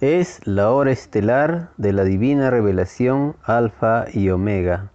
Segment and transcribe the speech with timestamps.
[0.00, 4.92] Es la hora estelar de la divina revelación Alfa y Omega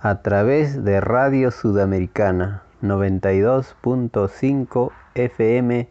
[0.00, 5.88] a través de Radio Sudamericana 92.5 FM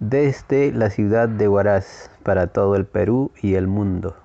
[0.00, 4.16] desde la ciudad de Huaraz para todo el Perú y el mundo.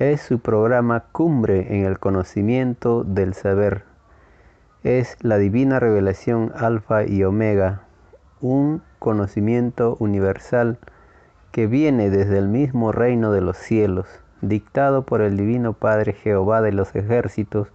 [0.00, 3.84] Es su programa Cumbre en el conocimiento del saber.
[4.82, 7.82] Es la divina revelación Alfa y Omega,
[8.40, 10.80] un conocimiento universal
[11.52, 14.06] que viene desde el mismo reino de los cielos,
[14.40, 17.68] dictado por el Divino Padre Jehová de los ejércitos,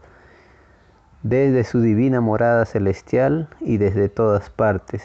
[1.24, 5.04] desde su divina morada celestial y desde todas partes.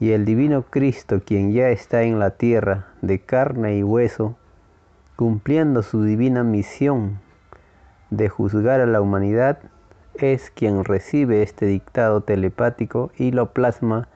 [0.00, 4.36] Y el Divino Cristo, quien ya está en la tierra de carne y hueso,
[5.16, 7.20] cumpliendo su divina misión
[8.10, 9.58] de juzgar a la humanidad,
[10.14, 14.08] es quien recibe este dictado telepático y lo plasma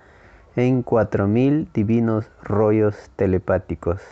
[0.56, 4.02] en cuatro mil divinos rollos telepáticos,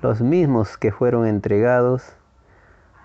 [0.00, 2.14] los mismos que fueron entregados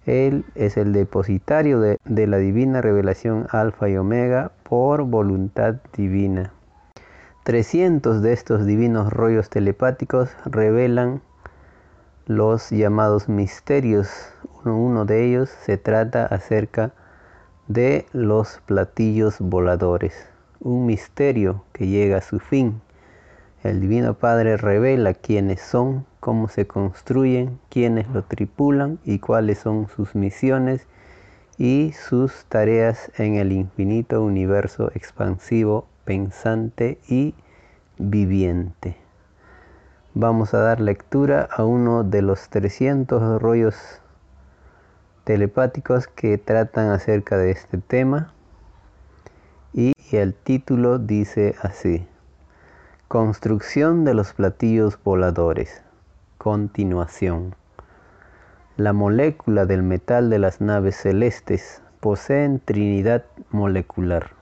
[0.04, 6.52] Él es el depositario de, la divina revelación Alfa y Omega por voluntad divina.
[7.44, 11.20] 300 de estos divinos rollos telepáticos revelan
[12.28, 14.10] los llamados misterios.
[14.62, 16.92] Uno, de ellos se trata acerca
[17.68, 20.14] de los platillos voladores,
[20.60, 22.82] un misterio que llega a su fin.
[23.64, 29.88] El Divino Padre revela quiénes son, cómo se construyen, quiénes lo tripulan y cuáles son
[29.88, 30.86] sus misiones
[31.56, 37.34] y sus tareas en el infinito universo expansivo, pensante y
[37.96, 39.07] viviente
[40.20, 43.76] vamos a dar lectura a uno de los 300 rollos
[45.22, 48.32] telepáticos que tratan acerca de este tema.
[49.72, 52.04] Y el título dice así
[53.06, 55.82] Construcción de los platillos voladores
[56.36, 57.54] Continuación.
[58.76, 64.32] La molécula del metal de las naves celestes poseen trinidad molecular.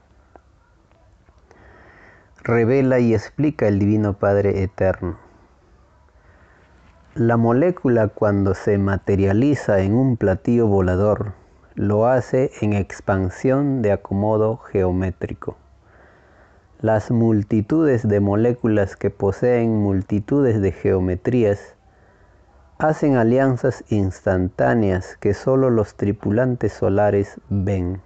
[2.43, 5.26] Revela y explica el Divino Padre Eterno
[7.17, 11.33] la molécula cuando se materializa en un platillo volador
[11.75, 15.57] lo hace en expansión de acomodo geométrico.
[16.83, 21.75] Las multitudes de moléculas que poseen multitudes de geometrías
[22.77, 28.03] hacen alianzas instantáneas que solo los tripulantes solares ven.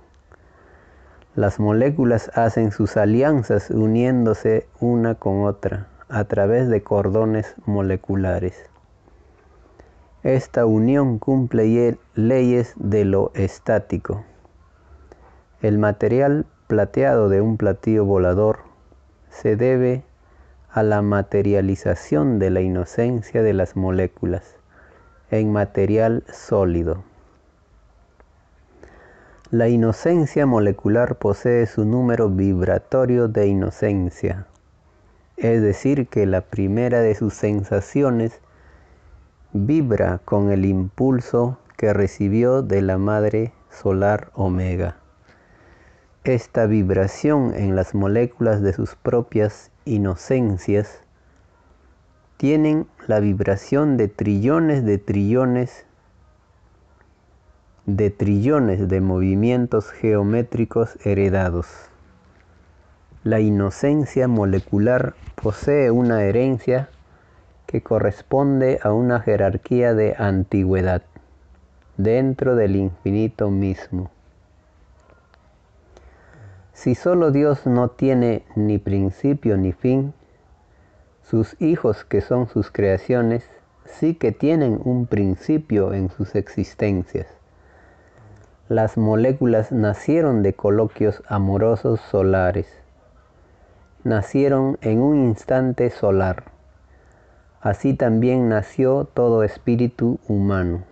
[1.35, 8.70] Las moléculas hacen sus alianzas uniéndose una con otra a través de cordones moleculares.
[10.23, 14.23] Esta unión cumple leyes de lo estático.
[15.63, 18.59] El material plateado de un platillo volador
[19.31, 20.05] se debe
[20.71, 24.57] a la materialización de la inocencia de las moléculas
[25.31, 27.03] en material sólido.
[29.51, 34.47] La inocencia molecular posee su número vibratorio de inocencia,
[35.39, 38.39] es decir, que la primera de sus sensaciones
[39.53, 44.97] vibra con el impulso que recibió de la Madre Solar Omega.
[46.23, 51.01] Esta vibración en las moléculas de sus propias inocencias
[52.37, 55.85] tienen la vibración de trillones de trillones
[57.87, 61.67] de trillones de movimientos geométricos heredados.
[63.25, 66.89] La inocencia molecular posee una herencia
[67.71, 71.03] que corresponde a una jerarquía de antigüedad
[71.97, 74.11] dentro del infinito mismo.
[76.73, 80.13] Si solo Dios no tiene ni principio ni fin,
[81.23, 83.49] sus hijos que son sus creaciones
[83.85, 87.29] sí que tienen un principio en sus existencias.
[88.69, 92.67] Las moléculas nacieron de coloquios amorosos solares.
[94.03, 96.50] Nacieron en un instante solar
[97.61, 100.85] Así también nació todo espíritu humano.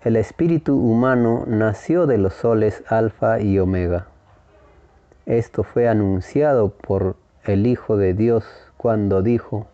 [0.00, 4.06] El espíritu humano nació de los soles alfa y omega.
[5.26, 8.46] Esto fue anunciado por el Hijo de Dios
[8.78, 9.66] cuando dijo,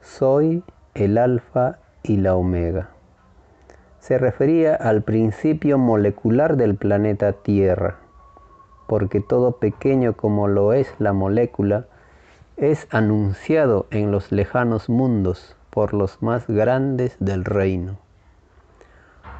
[0.00, 2.88] soy el alfa y la omega.
[4.00, 7.98] Se refería al principio molecular del planeta Tierra,
[8.88, 11.86] porque todo pequeño como lo es la molécula,
[12.56, 17.98] es anunciado en los lejanos mundos por los más grandes del reino.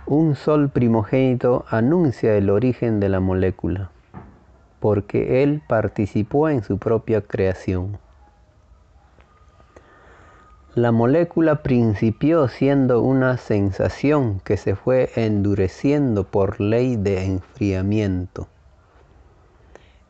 [0.07, 3.91] Un sol primogénito anuncia el origen de la molécula,
[4.81, 7.99] porque él participó en su propia creación.
[10.75, 18.49] La molécula principió siendo una sensación que se fue endureciendo por ley de enfriamiento.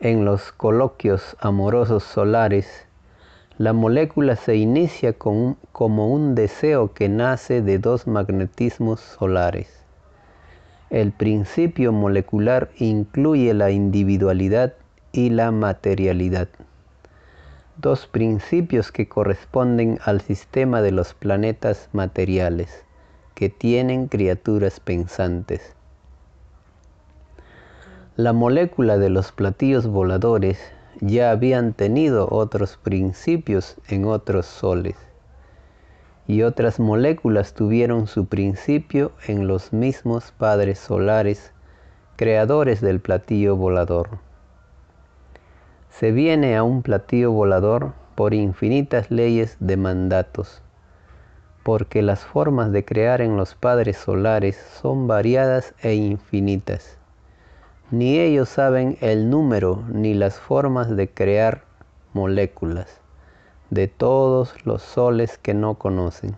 [0.01, 2.87] En los coloquios amorosos solares,
[3.59, 9.69] la molécula se inicia como un deseo que nace de dos magnetismos solares.
[10.91, 14.75] El principio molecular incluye la individualidad
[15.12, 16.49] y la materialidad
[17.77, 22.85] dos principios que corresponden al sistema de los planetas materiales,
[23.35, 25.75] que tienen criaturas pensantes.
[28.17, 30.59] La molécula de los platillos voladores
[31.00, 34.96] ya habían tenido otros principios en otros soles,
[36.26, 41.52] y otras moléculas tuvieron su principio en los mismos padres solares,
[42.17, 44.19] creadores del platillo volador
[45.99, 50.61] se viene a un platillo volador por infinitas leyes de mandatos,
[51.62, 56.99] porque las formas de crear en los padres solares son variadas e infinitas.
[57.94, 61.62] Ni ellos saben el número ni las formas de crear
[62.12, 63.00] moléculas
[63.70, 66.35] de todos los soles que no conocen,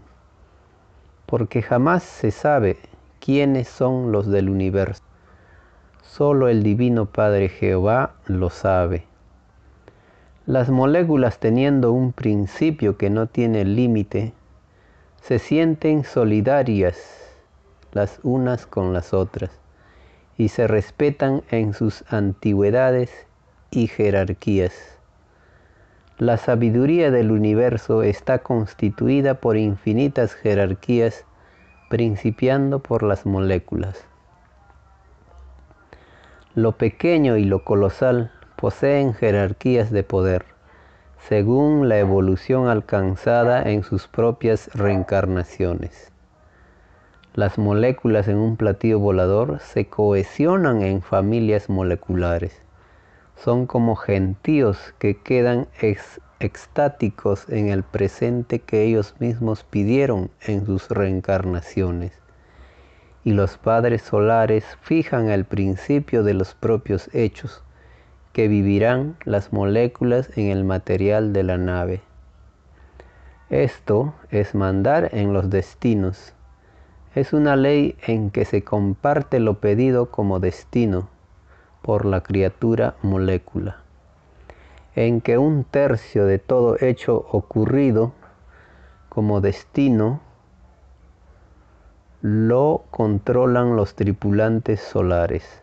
[1.25, 2.77] porque jamás se sabe
[3.21, 5.03] quiénes son los del universo.
[6.03, 9.07] Solo el Divino Padre Jehová lo sabe
[10.47, 14.33] las moléculas teniendo un principio que no tiene límite,
[15.21, 16.97] se sienten solidarias
[17.93, 19.51] las unas con las otras
[20.39, 23.11] y se respetan en sus antigüedades
[23.71, 24.97] y jerarquías.
[26.19, 31.25] La sabiduría del universo está constituida por infinitas jerarquías,
[31.91, 34.05] principiando por las moléculas.
[36.55, 40.47] Lo pequeño y lo colosal poseen jerarquías de poder,
[41.29, 46.13] según la evolución alcanzada en sus propias reencarnaciones.
[47.37, 52.63] Las moléculas en un platillo volador se cohesionan en familias moleculares.
[53.37, 55.69] Son como gentíos que quedan
[56.41, 62.13] extáticos en el presente que ellos mismos pidieron en sus reencarnaciones.
[63.23, 67.63] Y los padres solares fijan el principio de los propios hechos
[68.33, 72.01] que vivirán las moléculas en el material de la nave.
[73.51, 76.33] Esto es mandar en los destinos.
[77.17, 81.09] Es una ley en que se comparte lo pedido como destino
[81.81, 83.79] por la criatura molécula,
[84.95, 88.13] en que un tercio de todo hecho ocurrido
[89.09, 90.21] como destino
[92.21, 95.63] lo controlan los tripulantes solares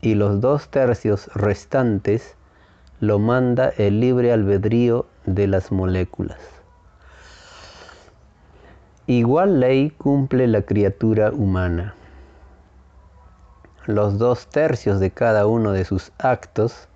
[0.00, 2.36] y los dos tercios restantes
[3.00, 6.53] lo manda el libre albedrío de las moléculas.
[9.06, 11.94] Igual ley cumple la criatura humana.
[13.86, 16.88] Los dos tercios de cada uno de sus actos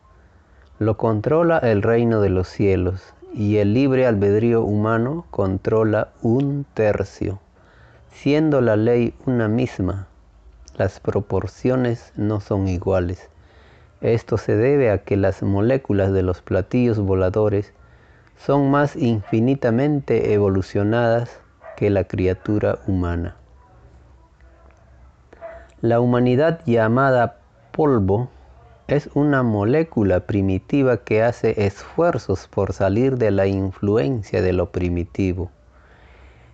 [0.78, 7.40] lo controla el reino de los cielos y el libre albedrío humano controla un tercio,
[8.10, 10.08] siendo la ley una misma
[10.78, 13.28] las proporciones no son iguales.
[14.00, 17.72] Esto se debe a que las moléculas de los platillos voladores
[18.36, 21.40] son más infinitamente evolucionadas
[21.78, 23.36] que la criatura humana.
[25.80, 27.36] La humanidad llamada
[27.70, 28.30] polvo
[28.88, 35.52] es una molécula primitiva que hace esfuerzos por salir de la influencia de lo primitivo.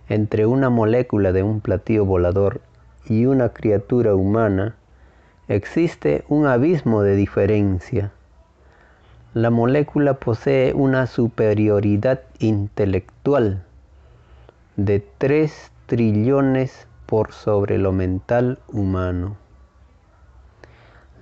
[0.09, 2.61] Entre una molécula de un platillo volador
[3.07, 4.75] y una criatura humana,
[5.47, 8.11] existe un abismo de diferencia.
[9.33, 13.63] La molécula posee una superioridad intelectual
[14.77, 19.37] de 3 trillones por sobre lo mental humano.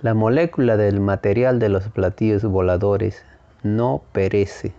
[0.02, 3.24] La molécula del material de los platillos voladores
[3.62, 4.72] no perece,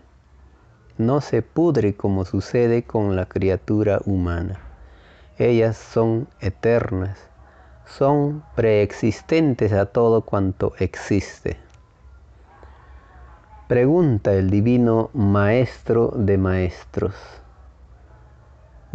[0.97, 4.59] no se pudre como sucede con la criatura humana.
[5.37, 7.17] Ellas son eternas,
[7.85, 11.57] son preexistentes a todo cuanto existe.
[13.69, 17.15] Pregunta el divino Maestro de Maestros.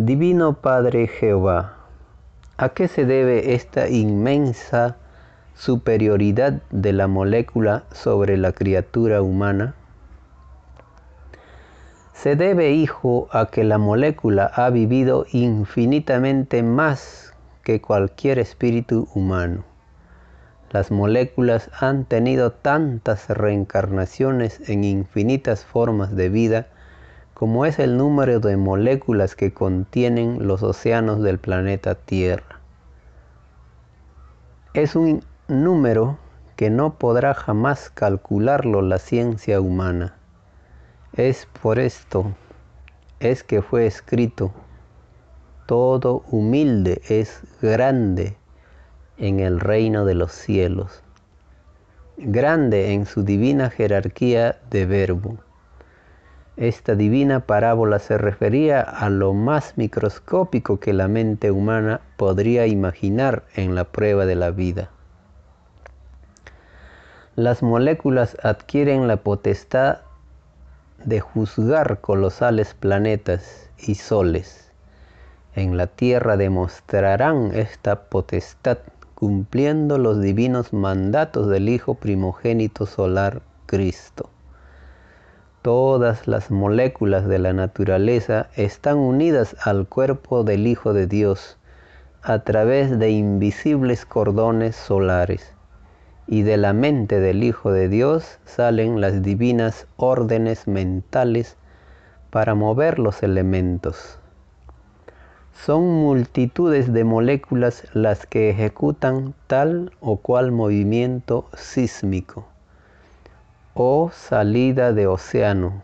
[0.03, 1.75] Divino Padre Jehová,
[2.57, 4.97] ¿a qué se debe esta inmensa
[5.55, 9.75] superioridad de la molécula sobre la criatura humana?
[12.15, 19.65] Se debe, hijo, a que la molécula ha vivido infinitamente más que cualquier espíritu humano.
[20.71, 26.69] Las moléculas han tenido tantas reencarnaciones en infinitas formas de vida
[27.41, 32.61] como es el número de moléculas que contienen los océanos del planeta Tierra.
[34.75, 36.19] Es un número
[36.57, 40.19] que no podrá jamás calcularlo la ciencia humana.
[41.15, 42.27] Es por esto,
[43.21, 44.53] es que fue escrito,
[45.65, 48.37] todo humilde es grande
[49.17, 51.03] en el reino de los cielos,
[52.19, 55.39] grande en su divina jerarquía de verbo
[56.57, 63.45] esta divina parábola se refería a lo más microscópico que la mente humana podría imaginar
[63.55, 64.91] en la prueba de la vida.
[67.37, 69.99] Las moléculas adquieren la potestad
[71.05, 74.71] de juzgar colosales planetas y soles.
[75.55, 78.79] En la tierra demostrarán esta potestad
[79.15, 84.29] cumpliendo los divinos mandatos del Hijo primogénito solar Cristo.
[85.63, 91.59] Todas las moléculas de la naturaleza están unidas al cuerpo del Hijo de Dios
[92.23, 95.53] a través de invisibles cordones solares,
[96.27, 101.59] y de la mente del Hijo de Dios salen las divinas órdenes mentales
[102.31, 104.19] para mover los elementos.
[105.53, 112.50] Son multitudes de moléculas las que ejecutan tal o cual movimiento sísmico
[113.75, 115.83] o salida de océano.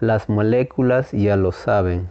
[0.00, 2.08] Las moléculas ya lo saben,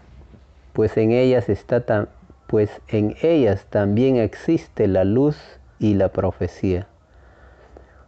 [0.74, 2.08] pues en ellas está
[2.48, 5.38] pues en ellas también existe la luz
[5.80, 6.88] y la profecía.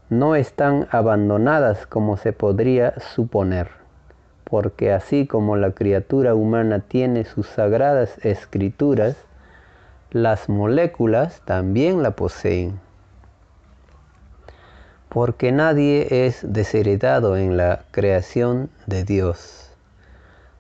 [0.10, 3.70] No están abandonadas como se podría suponer,
[4.46, 9.16] porque así como la criatura humana tiene sus sagradas escrituras,
[10.12, 12.80] las moléculas también la poseen
[15.10, 19.72] porque nadie es desheredado en la creación de Dios.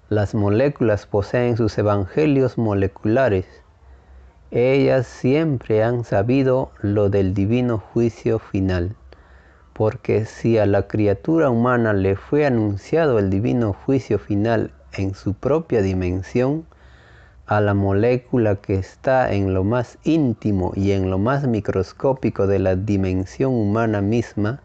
[0.09, 3.45] Las moléculas poseen sus evangelios moleculares.
[4.49, 8.95] Ellas siempre han sabido lo del divino juicio final,
[9.73, 15.35] porque si a la criatura humana le fue anunciado el divino juicio final en su
[15.35, 16.65] propia dimensión,
[17.49, 22.59] a la molécula que está en lo más íntimo y en lo más microscópico de
[22.59, 24.61] la dimensión humana misma,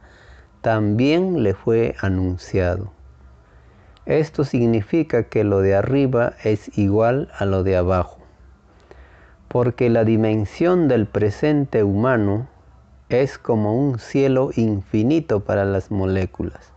[0.61, 2.93] también le fue anunciado.
[4.05, 8.19] Esto significa que lo de arriba es igual a lo de abajo,
[9.49, 12.49] porque la dimensión del presente humano
[13.09, 16.71] es como un cielo infinito para las moléculas,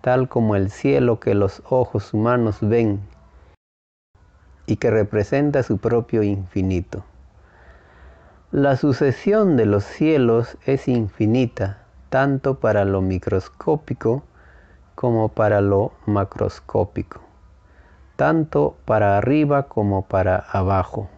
[0.00, 3.13] tal como el cielo que los ojos humanos ven
[4.66, 7.04] y que representa su propio infinito.
[8.50, 11.78] La sucesión de los cielos es infinita,
[12.08, 14.22] tanto para lo microscópico
[14.94, 17.20] como para lo macroscópico,
[18.14, 21.08] tanto para arriba como para abajo.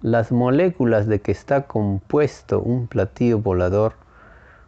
[0.00, 3.92] Las moléculas de que está compuesto un platillo volador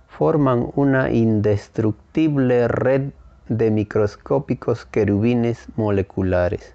[0.07, 3.11] forman una indestructible red
[3.49, 6.75] de microscópicos querubines moleculares.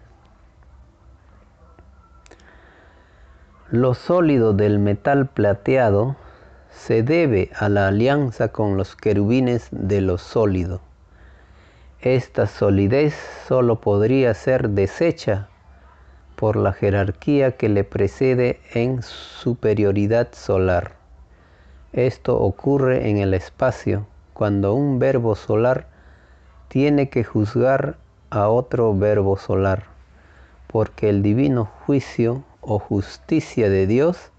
[3.72, 6.16] Lo sólido del metal plateado
[6.72, 10.82] se debe a la alianza con los querubines de lo sólido.
[12.02, 13.14] Esta solidez
[13.48, 15.50] solo podría ser deshecha
[16.36, 20.94] por la jerarquía que le precede en superioridad solar.
[21.94, 25.86] Esto ocurre en el espacio cuando un verbo solar
[26.70, 27.98] tiene que juzgar
[28.32, 29.84] a otro verbo solar,
[30.66, 34.32] porque el divino juicio o justicia de Dios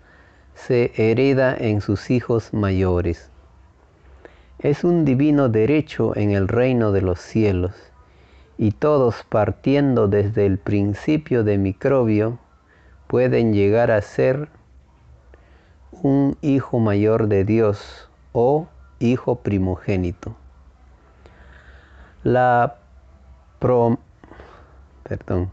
[0.55, 3.31] se hereda en sus hijos mayores.
[4.59, 7.73] Es un divino derecho en el reino de los cielos,
[8.59, 12.39] y todos partiendo desde el principio de microbio
[13.07, 14.50] pueden llegar a ser
[15.93, 20.37] un hijo mayor de Dios o hijo primogénito.
[22.23, 22.77] La
[23.59, 25.50] perdón,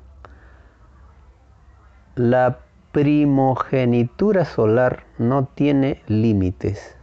[2.17, 2.57] la
[2.93, 6.95] primogenitura solar no tiene límites,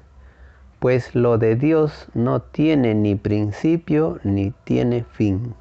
[0.80, 5.54] pues lo de Dios no tiene ni principio ni tiene fin.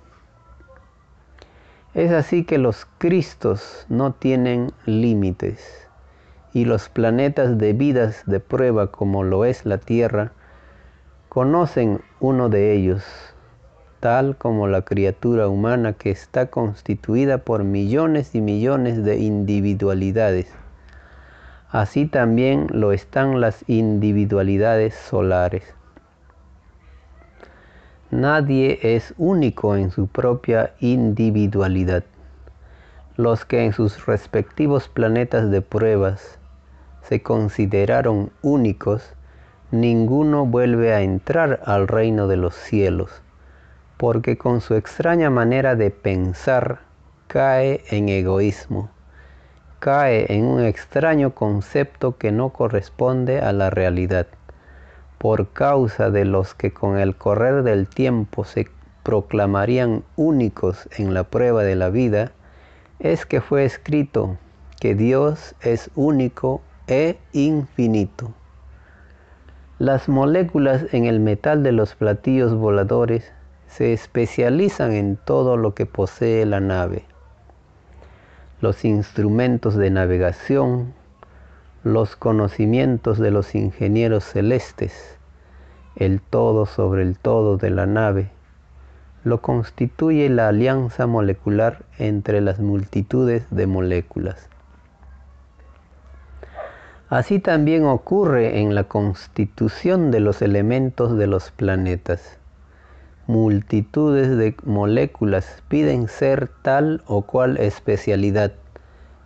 [1.94, 5.88] Es así que los Cristos no tienen límites
[6.52, 10.32] y los planetas de vidas de prueba como lo es la Tierra
[11.30, 13.04] conocen uno de ellos
[14.04, 20.52] tal como la criatura humana que está constituida por millones y millones de individualidades,
[21.70, 25.64] así también lo están las individualidades solares.
[28.12, 32.04] Nadie es único en su propia individualidad.
[33.16, 36.40] Los que en sus respectivos planetas de pruebas
[37.04, 39.14] se consideraron únicos,
[39.72, 43.23] ninguno vuelve a entrar al reino de los cielos,
[44.04, 46.80] porque con su extraña manera de pensar
[47.28, 48.90] cae en egoísmo,
[49.80, 54.28] cae en un extraño concepto que no corresponde a la realidad
[55.20, 58.68] por causa de los que con el correr del tiempo se
[59.04, 62.34] proclamarían únicos en la prueba de la vida,
[63.00, 64.38] es que fue escrito
[64.82, 68.34] que Dios es único e infinito.
[69.80, 73.32] Las moléculas en el metal de los platillos voladores
[73.76, 77.06] se especializan en todo lo que posee la nave.
[78.62, 80.94] Los instrumentos de navegación,
[81.84, 85.18] los conocimientos de los ingenieros celestes,
[85.96, 88.30] el todo sobre el todo de la nave,
[89.24, 94.50] lo constituye la alianza molecular entre las multitudes de moléculas.
[97.10, 102.38] Así también ocurre en la constitución de los elementos de los planetas.
[103.28, 108.52] Multitudes de moléculas piden ser tal o cual especialidad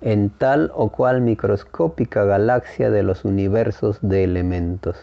[0.02, 4.98] en tal o cual microscópica galaxia de los universos de elementos.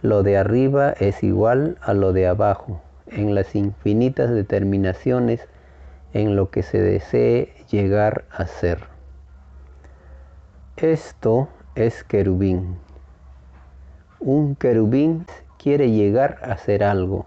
[0.00, 5.46] Lo de arriba es igual a lo de abajo, en las infinitas determinaciones
[6.14, 8.78] en lo que se desee llegar a ser.
[10.76, 12.78] Esto es querubín.
[14.20, 15.26] Un querubín
[15.58, 17.26] quiere llegar a ser algo.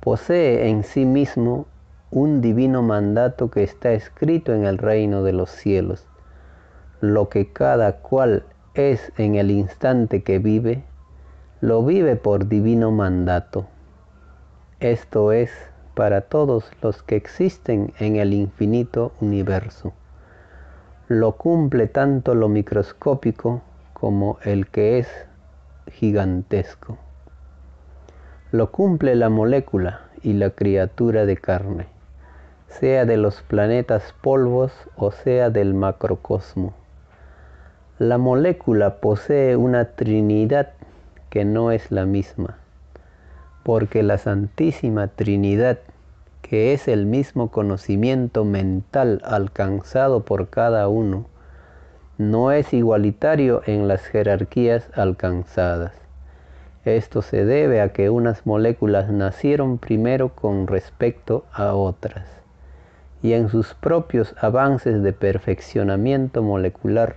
[0.00, 1.66] Posee en sí mismo
[2.10, 6.06] un divino mandato que está escrito en el reino de los cielos.
[7.00, 10.84] Lo que cada cual es en el instante que vive,
[11.60, 13.66] lo vive por divino mandato.
[14.80, 15.50] Esto es
[15.94, 19.92] para todos los que existen en el infinito universo.
[21.08, 23.62] Lo cumple tanto lo microscópico
[23.94, 25.08] como el que es
[25.90, 26.98] gigantesco.
[28.50, 31.86] Lo cumple la molécula y la criatura de carne
[32.68, 36.72] sea de los planetas polvos o sea del macrocosmo.
[37.98, 40.70] La molécula posee una trinidad
[41.28, 42.56] que no es la misma,
[43.64, 45.80] porque la Santísima Trinidad,
[46.40, 51.26] que es el mismo conocimiento mental alcanzado por cada uno,
[52.16, 56.07] no es igualitario en las jerarquías alcanzadas.
[56.96, 62.38] Esto se debe a que unas moléculas nacieron primero con respecto a otras
[63.22, 67.16] y en sus propios avances de perfeccionamiento molecular,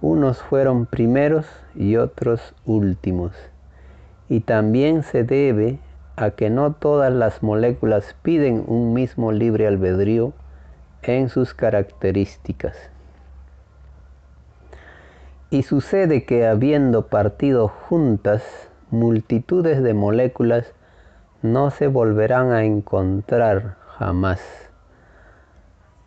[0.00, 3.32] unos fueron primeros y otros últimos.
[4.28, 5.78] Y también se debe
[6.16, 10.32] a que no todas las moléculas piden un mismo libre albedrío
[11.02, 12.76] en sus características.
[15.48, 18.42] Y sucede que habiendo partido juntas
[18.90, 20.72] multitudes de moléculas,
[21.42, 24.40] no se volverán a encontrar jamás.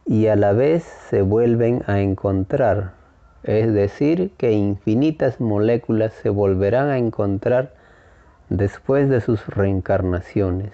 [0.05, 2.93] Y a la vez se vuelven a encontrar,
[3.43, 7.73] es decir, que infinitas moléculas se volverán a encontrar
[8.49, 10.71] después de sus reencarnaciones,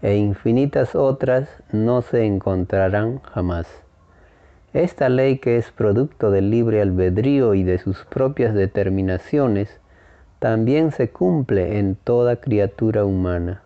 [0.00, 3.66] e infinitas otras no se encontrarán jamás.
[4.72, 9.81] Esta ley que es producto del libre albedrío y de sus propias determinaciones,
[10.42, 13.62] también se cumple en toda criatura humana.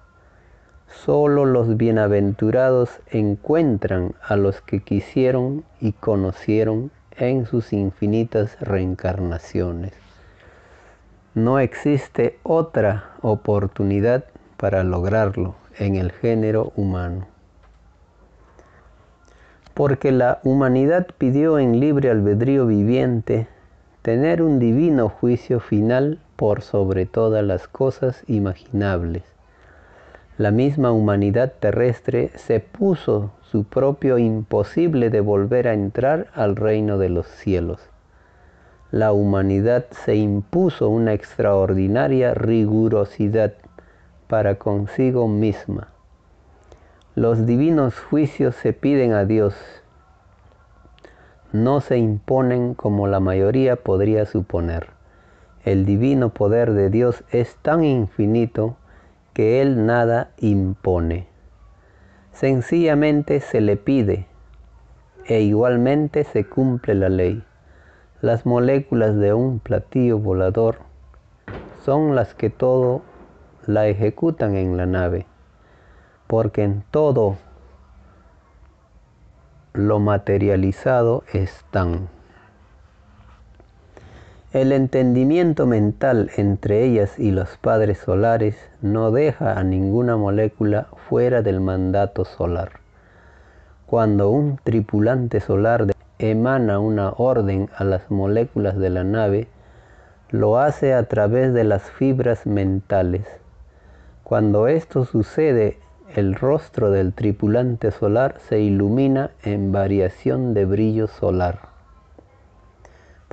[0.86, 9.94] Solo los bienaventurados encuentran a los que quisieron y conocieron en sus infinitas reencarnaciones.
[11.32, 14.24] No existe otra oportunidad
[14.58, 17.26] para lograrlo en el género humano.
[19.72, 23.48] Porque la humanidad pidió en libre albedrío viviente
[24.02, 29.24] tener un divino juicio final por sobre todas las cosas imaginables
[30.38, 36.98] la misma humanidad terrestre se puso su propio imposible de volver a entrar al reino
[36.98, 37.80] de los cielos.
[38.90, 43.54] La humanidad se impuso una extraordinaria rigurosidad
[44.26, 45.88] para consigo misma.
[47.14, 49.54] Los divinos juicios se piden a Dios,
[51.52, 54.95] no se imponen como la mayoría podría suponer.
[55.66, 58.76] El divino poder de Dios es tan infinito
[59.34, 61.26] que Él nada impone.
[62.30, 64.28] Sencillamente se le pide
[65.26, 67.42] e igualmente se cumple la ley.
[68.20, 70.76] Las moléculas de un platillo volador
[71.84, 73.02] son las que todo
[73.66, 75.26] la ejecutan en la nave,
[76.28, 77.38] porque en todo
[79.72, 82.15] lo materializado están.
[84.56, 91.42] El entendimiento mental entre ellas y los padres solares no deja a ninguna molécula fuera
[91.42, 92.80] del mandato solar.
[93.84, 95.88] Cuando un tripulante solar
[96.18, 99.46] emana una orden a las moléculas de la nave,
[100.30, 103.26] lo hace a través de las fibras mentales.
[104.24, 105.76] Cuando esto sucede,
[106.14, 111.75] el rostro del tripulante solar se ilumina en variación de brillo solar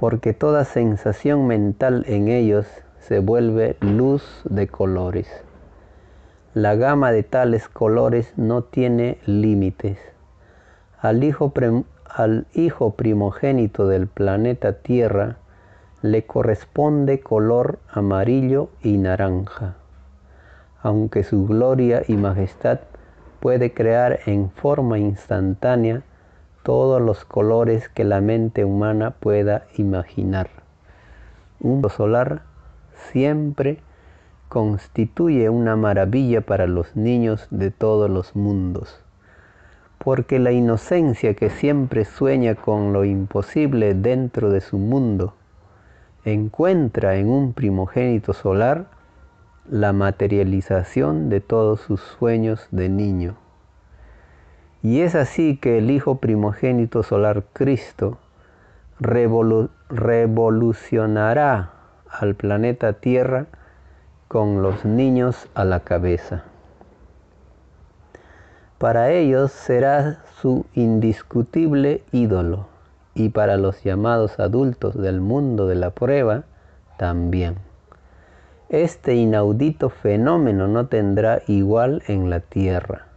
[0.03, 2.67] porque toda sensación mental en ellos
[2.99, 5.29] se vuelve luz de colores.
[6.53, 9.97] La gama de tales colores no tiene límites.
[10.99, 11.53] Al hijo,
[12.05, 15.37] al hijo primogénito del planeta Tierra
[16.01, 19.75] le corresponde color amarillo y naranja,
[20.81, 22.81] aunque su gloria y majestad
[23.39, 26.01] puede crear en forma instantánea
[26.63, 30.49] todos los colores que la mente humana pueda imaginar.
[31.59, 32.43] Un solar
[33.11, 33.79] siempre
[34.49, 39.03] constituye una maravilla para los niños de todos los mundos,
[39.97, 45.33] porque la inocencia que siempre sueña con lo imposible dentro de su mundo,
[46.25, 48.87] encuentra en un primogénito solar
[49.69, 53.42] la materialización de todos sus sueños de niño.
[54.83, 58.17] Y es así que el Hijo primogénito solar Cristo
[58.99, 61.69] revolucionará
[62.09, 63.45] al planeta Tierra
[64.27, 66.43] con los niños a la cabeza.
[68.77, 72.67] Para ellos será su indiscutible ídolo
[73.15, 76.43] y para los llamados adultos del mundo de la prueba
[76.97, 77.55] también.
[78.67, 83.12] Este inaudito fenómeno no tendrá igual en la tierra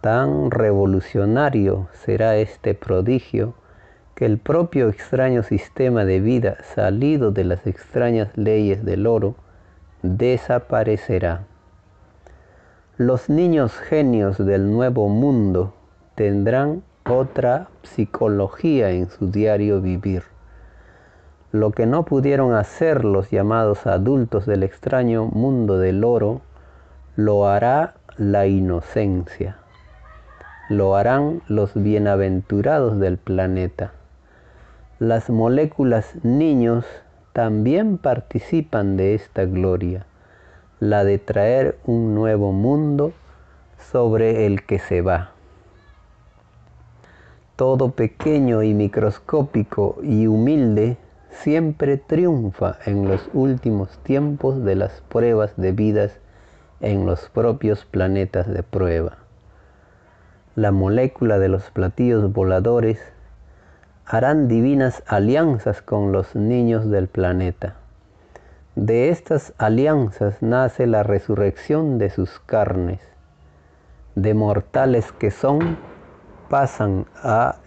[0.00, 3.54] Tan revolucionario será este prodigio
[4.14, 9.34] que el propio extraño sistema de vida salido de las extrañas leyes del oro
[10.02, 11.46] desaparecerá.
[12.96, 15.74] Los niños genios del nuevo mundo
[16.14, 20.22] tendrán otra psicología en su diario vivir.
[21.50, 26.40] Lo que no pudieron hacer los llamados adultos del extraño mundo del oro,
[27.16, 29.56] lo hará la inocencia
[30.68, 33.92] lo harán los bienaventurados del planeta.
[34.98, 36.84] Las moléculas niños
[37.32, 40.04] también participan de esta gloria,
[40.78, 43.14] la de traer un nuevo mundo
[43.78, 45.30] sobre el que se va.
[47.56, 50.98] Todo pequeño y microscópico y humilde
[51.30, 56.18] siempre triunfa en los últimos tiempos de las pruebas de vidas
[56.80, 59.27] en los propios planetas de prueba
[60.58, 62.98] la molécula de los platillos voladores,
[64.04, 67.76] harán divinas alianzas con los niños del planeta.
[68.74, 72.98] De estas alianzas nace la resurrección de sus carnes.
[74.16, 75.78] De mortales que son,
[76.48, 77.58] pasan a,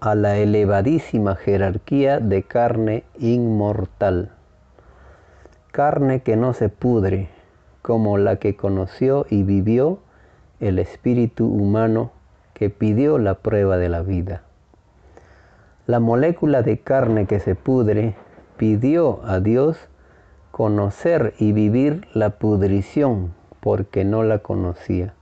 [0.00, 4.30] a la elevadísima jerarquía de carne inmortal.
[5.72, 7.30] Carne que no se pudre,
[7.80, 10.00] como la que conoció y vivió
[10.60, 12.12] el espíritu humano
[12.54, 14.42] que pidió la prueba de la vida.
[15.86, 18.14] La molécula de carne que se pudre
[18.56, 19.76] pidió a Dios
[20.50, 25.14] conocer y vivir la pudrición porque no la conocía.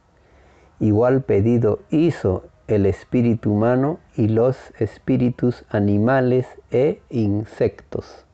[0.79, 8.25] Igual pedido hizo el espíritu humano y los espíritus animales e insectos,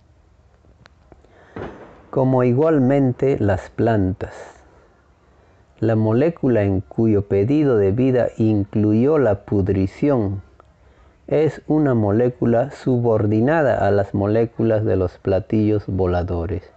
[2.10, 4.57] como igualmente las plantas
[5.80, 10.42] la molécula en cuyo pedido de vida incluyó la pudrición
[11.28, 16.68] es una molécula subordinada a las moléculas de los platillos voladores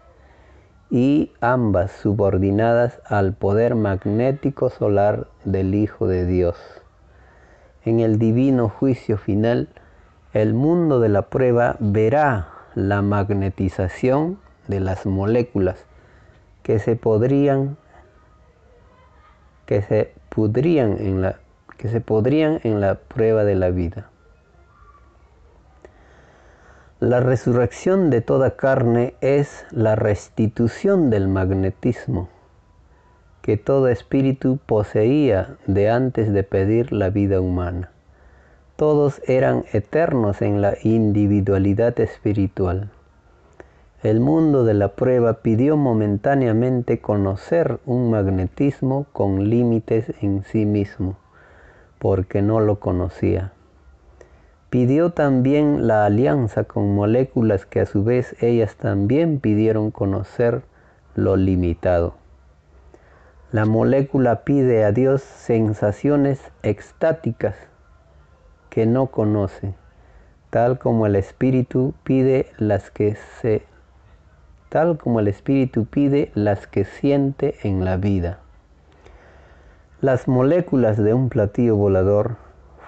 [0.92, 6.58] y ambas subordinadas al poder magnético solar del Hijo de Dios.
[7.86, 9.70] En el divino juicio final,
[10.34, 14.38] el mundo de la prueba verá la magnetización
[14.68, 15.86] de las moléculas
[16.62, 17.78] que se podrían
[19.72, 21.40] que se podrían en la,
[21.78, 24.10] que se podrían en la prueba de la vida.
[27.00, 32.28] La resurrección de toda carne es la restitución del magnetismo
[33.42, 37.92] que todo espíritu poseía de antes de pedir la vida humana.
[38.76, 42.92] Todos eran eternos en la individualidad espiritual.
[44.04, 51.18] El mundo de la prueba pidió momentáneamente conocer un magnetismo con límites en sí mismo,
[52.00, 53.54] porque no lo conocía.
[54.72, 60.64] Pidió también la alianza con moléculas que a su vez ellas también pidieron conocer
[61.14, 62.16] lo limitado.
[63.52, 67.56] La molécula pide a Dios sensaciones extáticas
[68.72, 69.76] que no conoce,
[70.50, 73.70] tal como el espíritu pide las que se
[74.72, 78.40] tal como el espíritu pide las que siente en la vida.
[80.00, 82.38] Las moléculas de un platillo volador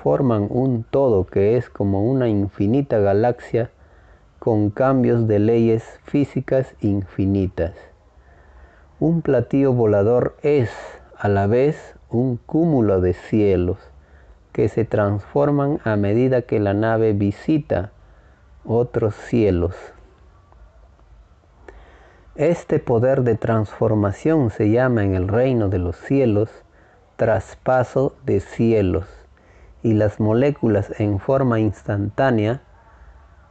[0.01, 3.69] forman un todo que es como una infinita galaxia
[4.39, 7.73] con cambios de leyes físicas infinitas.
[9.01, 10.71] Un platillo volador es
[11.17, 13.77] a la vez un cúmulo de cielos
[14.53, 17.91] que se transforman a medida que la nave visita
[18.63, 19.75] otros cielos.
[22.35, 26.49] Este poder de transformación se llama en el reino de los cielos
[27.15, 29.05] traspaso de cielos
[29.83, 32.63] y las moléculas en forma instantánea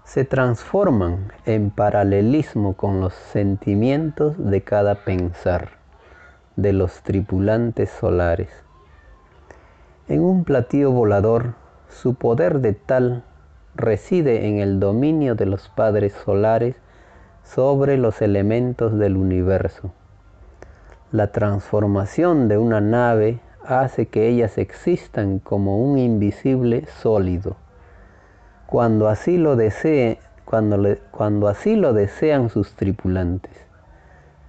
[0.02, 5.68] se transforman en paralelismo con los sentimientos de cada pensar
[6.56, 8.50] de los tripulantes solares.
[10.08, 11.54] En un platillo volador,
[11.88, 13.22] su poder de tal
[13.76, 16.74] reside en el dominio de los padres solares
[17.44, 19.92] sobre los elementos del universo.
[21.10, 27.56] La transformación de una nave hace que ellas existan como un invisible sólido
[28.72, 33.52] cuando así lo desee, cuando, cuando así lo desean sus tripulantes.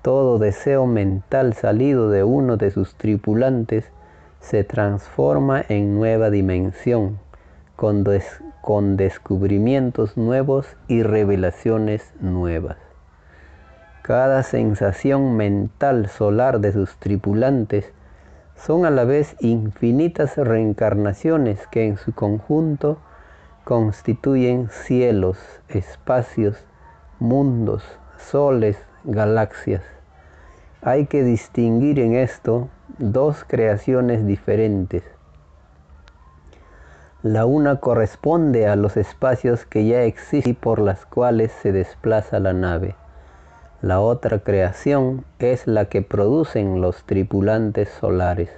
[0.01, 3.83] Todo deseo mental salido de uno de sus tripulantes
[4.39, 7.19] se transforma en nueva dimensión,
[7.75, 8.05] con,
[8.61, 12.77] con descubrimientos nuevos y revelaciones nuevas.
[14.03, 17.93] Cada sensación mental solar de sus tripulantes
[18.57, 22.97] son a la vez infinitas reencarnaciones que en su conjunto
[23.63, 25.37] constituyen cielos,
[25.69, 26.65] espacios,
[27.19, 27.81] mundos,
[28.17, 29.83] soles, galaxias.
[30.81, 35.03] Hay que distinguir en esto dos creaciones diferentes.
[37.21, 42.41] La una corresponde a los espacios que ya existen y por las cuales se desplaza
[42.41, 42.97] la nave.
[43.83, 48.49] La otra creación es la que producen los tripulantes solares.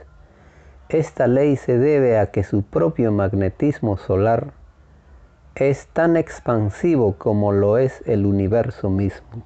[0.88, 4.54] Esta ley se debe a que su propio magnetismo solar
[5.56, 9.44] es tan expansivo como lo es el universo mismo.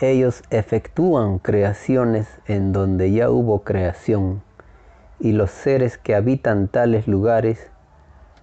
[0.00, 4.42] Ellos efectúan creaciones en donde ya hubo creación
[5.20, 7.70] y los seres que habitan tales lugares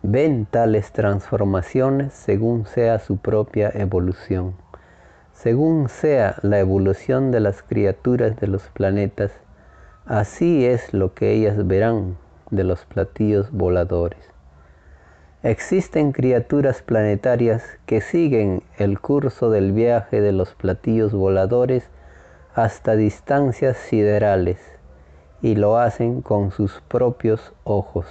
[0.03, 4.55] ven tales transformaciones según sea su propia evolución.
[5.37, 9.31] Según sea la evolución de las criaturas de los planetas,
[10.07, 12.17] así es lo que ellas verán
[12.49, 14.31] de los platillos voladores.
[15.43, 21.83] Existen criaturas planetarias que siguen el curso del viaje de los platillos voladores
[22.55, 24.57] hasta distancias siderales
[25.43, 28.07] y lo hacen con sus propios ojos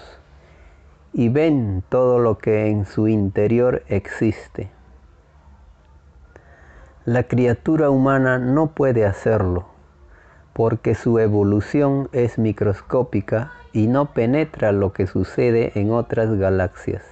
[1.13, 4.76] y ven todo lo que en su interior existe.
[7.07, 9.67] La criatura humana no puede hacerlo
[10.53, 17.05] porque su evolución es microscópica y no penetra lo que sucede en otras galaxias.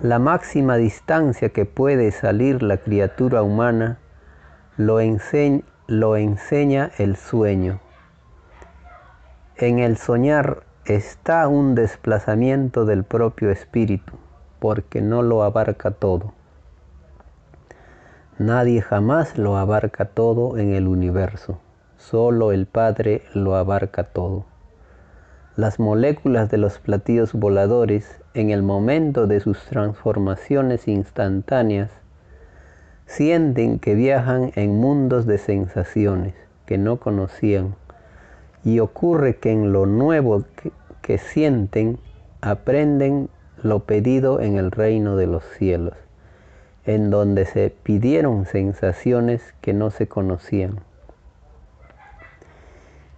[0.00, 3.98] La máxima distancia que puede salir la criatura humana
[4.78, 7.80] lo, enseña el sueño.
[9.56, 14.14] En el soñar está un desplazamiento del propio espíritu,
[14.60, 16.37] porque no lo abarca todo.
[18.38, 21.58] Nadie jamás lo abarca todo en el universo,
[21.96, 24.44] solo el Padre lo abarca todo.
[25.56, 31.90] Las moléculas de los platillos voladores, en el momento de sus transformaciones instantáneas,
[33.06, 37.74] sienten que viajan en mundos de sensaciones que no conocían.
[38.62, 40.70] Y ocurre que en lo nuevo que,
[41.02, 41.98] que sienten
[42.40, 43.30] aprenden
[43.64, 45.94] lo pedido en el reino de los cielos,
[46.88, 50.80] en donde se pidieron sensaciones que no se conocían.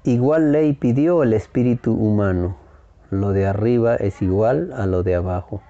[0.03, 2.57] Igual ley pidió el espíritu humano.
[3.11, 5.63] Lo de arriba es igual a lo de abajo.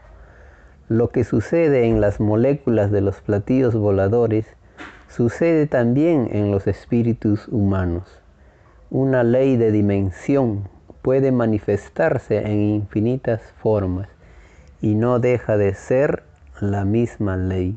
[0.88, 4.46] Lo que sucede en las moléculas de los platillos voladores
[5.08, 8.18] sucede también en los espíritus humanos.
[8.88, 10.70] Una ley de dimensión
[11.02, 14.08] puede manifestarse en infinitas formas
[14.80, 16.22] y no deja de ser
[16.62, 17.76] la misma ley.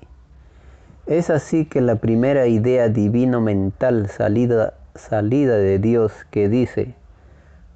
[1.05, 6.95] Es así que la primera idea divino mental salida, salida de Dios que dice,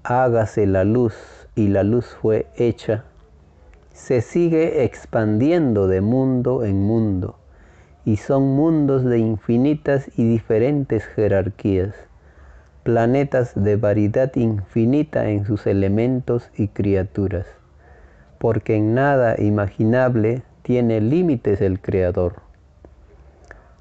[0.03, 1.13] hágase la luz
[1.53, 3.03] y la luz fue hecha,
[3.91, 7.35] se sigue expandiendo de mundo en mundo
[8.05, 11.95] y son mundos de infinitas y diferentes jerarquías,
[12.83, 17.45] planetas de variedad infinita en sus elementos y criaturas,
[18.37, 22.46] porque en nada imaginable tiene límites el Creador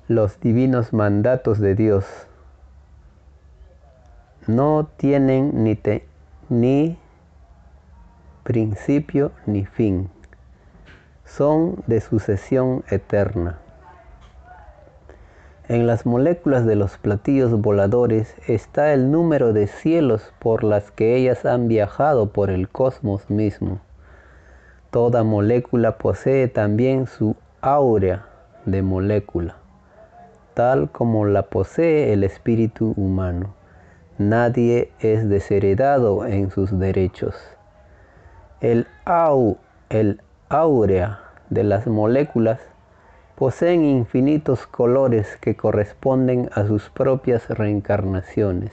[0.09, 2.05] los divinos mandatos de Dios
[4.47, 5.77] no tienen ni,
[6.49, 6.97] ni
[8.45, 10.09] principio ni fin,
[11.25, 13.59] son de sucesión eterna.
[15.66, 21.16] En las moléculas de los platillos voladores está el número de cielos por las que
[21.16, 23.81] ellas han viajado por el cosmos mismo.
[24.92, 28.27] Toda molécula posee también su áurea
[28.66, 29.57] de molécula
[30.57, 33.53] tal como la posee el espíritu humano.
[34.16, 37.35] Nadie es desheredado en sus derechos.
[38.62, 39.59] El au,
[39.90, 42.59] el áurea de las moléculas
[43.35, 48.73] poseen infinitos colores que corresponden a sus propias reencarnaciones.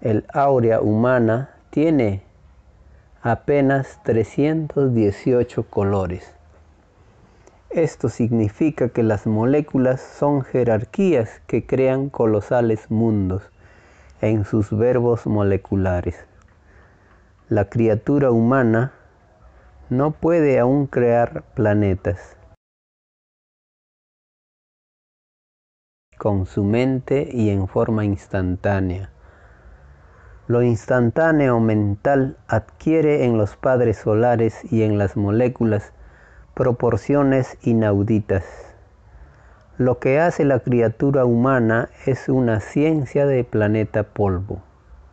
[0.00, 2.22] El áurea humana tiene
[3.20, 6.32] apenas 318 colores.
[7.74, 13.50] Esto significa que las moléculas son jerarquías que crean colosales mundos
[14.20, 16.24] en sus verbos moleculares.
[17.48, 18.92] La criatura humana
[19.90, 22.36] no puede aún crear planetas.
[26.16, 29.10] con su mente y en forma instantánea.
[30.46, 35.92] Lo instantáneo mental adquiere en los padres solares y en las moléculas
[36.54, 38.44] proporciones inauditas.
[39.76, 44.62] Lo que hace la criatura humana es una ciencia de planeta polvo.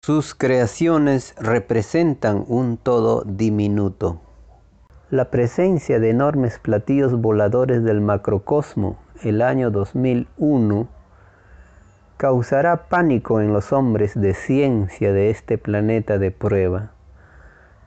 [0.04, 4.22] Sus creaciones representan un todo diminuto.
[5.10, 10.88] La presencia de enormes platillos voladores del macrocosmo el año 2001
[12.18, 16.92] causará pánico en los hombres de ciencia de este planeta de prueba.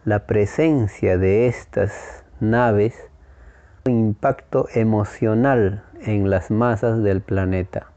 [0.05, 2.95] La presencia de estas naves
[3.91, 7.89] impacto emocional en las masas del planeta.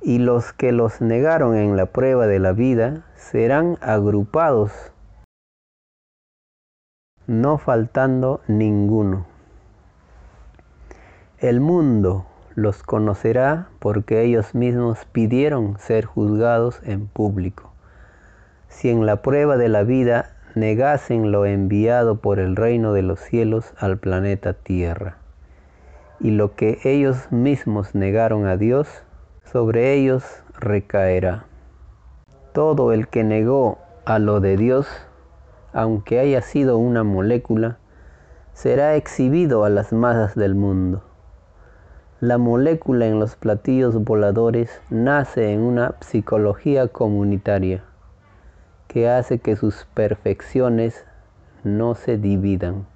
[0.00, 4.72] Y los que los negaron en la prueba de la vida serán agrupados,
[7.26, 9.26] no faltando ninguno.
[11.38, 17.72] El mundo los conocerá porque ellos mismos pidieron ser juzgados en público.
[18.68, 23.18] Si en la prueba de la vida negasen lo enviado por el reino de los
[23.18, 25.16] cielos al planeta Tierra.
[26.20, 28.88] Y lo que ellos mismos negaron a Dios,
[29.44, 30.24] sobre ellos
[30.58, 31.46] recaerá.
[32.52, 34.86] Todo el que negó a lo de Dios,
[35.72, 37.78] aunque haya sido una molécula,
[38.52, 41.02] será exhibido a las masas del mundo.
[42.20, 47.82] La molécula en los platillos voladores nace en una psicología comunitaria
[48.94, 51.04] que hace que sus perfecciones
[51.64, 52.86] no se dividan.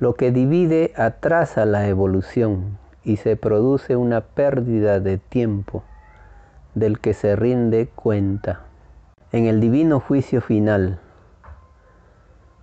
[0.00, 5.84] Lo que divide atrasa la evolución y se produce una pérdida de tiempo
[6.74, 8.62] del que se rinde cuenta.
[9.32, 10.98] En el divino juicio final,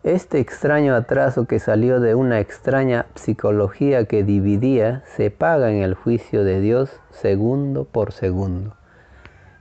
[0.01, 5.93] este extraño atraso que salió de una extraña psicología que dividía se paga en el
[5.93, 8.73] juicio de Dios segundo por segundo.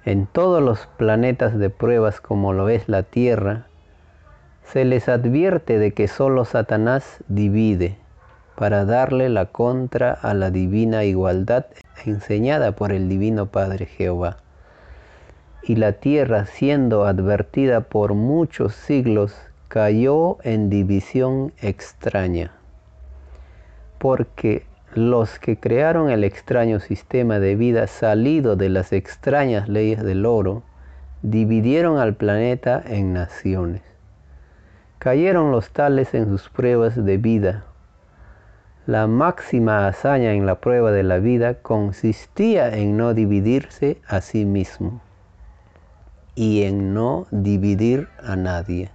[0.05, 3.67] En todos los planetas de pruebas como lo es la Tierra,
[4.63, 7.99] se les advierte de que solo Satanás divide
[8.57, 11.67] para darle la contra a la divina igualdad
[12.05, 14.39] enseñada por el Divino Padre Jehová.
[15.63, 19.35] Y la tierra, siendo advertida por muchos siglos,
[19.69, 22.53] cayó en división extraña,
[23.99, 24.65] porque
[24.95, 30.65] los que crearon el extraño sistema de vida salido de las extrañas leyes del oro,
[31.23, 33.83] dividieron al planeta en naciones.
[34.99, 37.65] Cayeron los tales en sus pruebas de vida.
[38.87, 44.45] La máxima hazaña en la prueba de la vida consistía en no dividirse a sí
[44.45, 45.01] mismo
[46.35, 48.91] y en no dividir a nadie.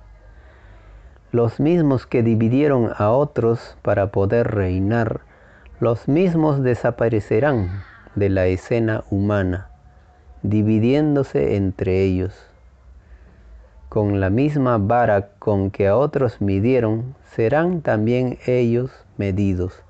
[1.31, 5.21] Los mismos que dividieron a otros para poder reinar,
[5.81, 7.83] los mismos desaparecerán
[8.15, 9.67] de la escena humana,
[10.41, 12.33] dividiéndose entre ellos.
[13.89, 19.83] con la misma vara con que a otros midieron, serán también ellos medidos.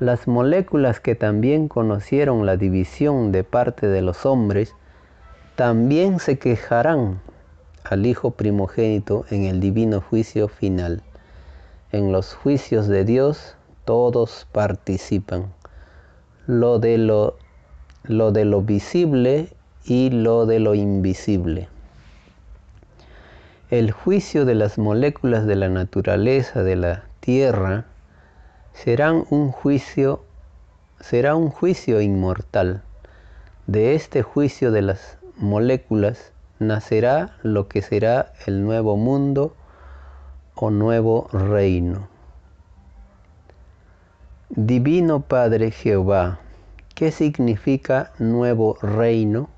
[0.00, 4.74] Las moléculas que también conocieron la división de parte de los hombres,
[5.54, 7.20] también se quejarán
[7.84, 11.02] al Hijo primogénito en el divino juicio final.
[11.92, 15.52] En los juicios de Dios todos participan.
[16.46, 17.36] Lo de lo,
[18.04, 19.48] lo de lo visible
[19.84, 21.68] y lo de lo invisible.
[23.70, 27.86] El juicio de las moléculas de la naturaleza de la Tierra
[28.74, 30.24] serán un juicio,
[31.00, 32.82] será un juicio inmortal.
[33.66, 39.54] De este juicio de las moléculas nacerá lo que será el nuevo mundo
[40.54, 42.11] o nuevo reino.
[44.54, 46.38] Divino Padre Jehová,
[46.94, 49.48] ¿qué significa nuevo reino?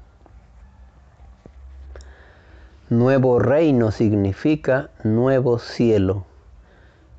[2.91, 6.27] Nuevo reino significa nuevo cielo.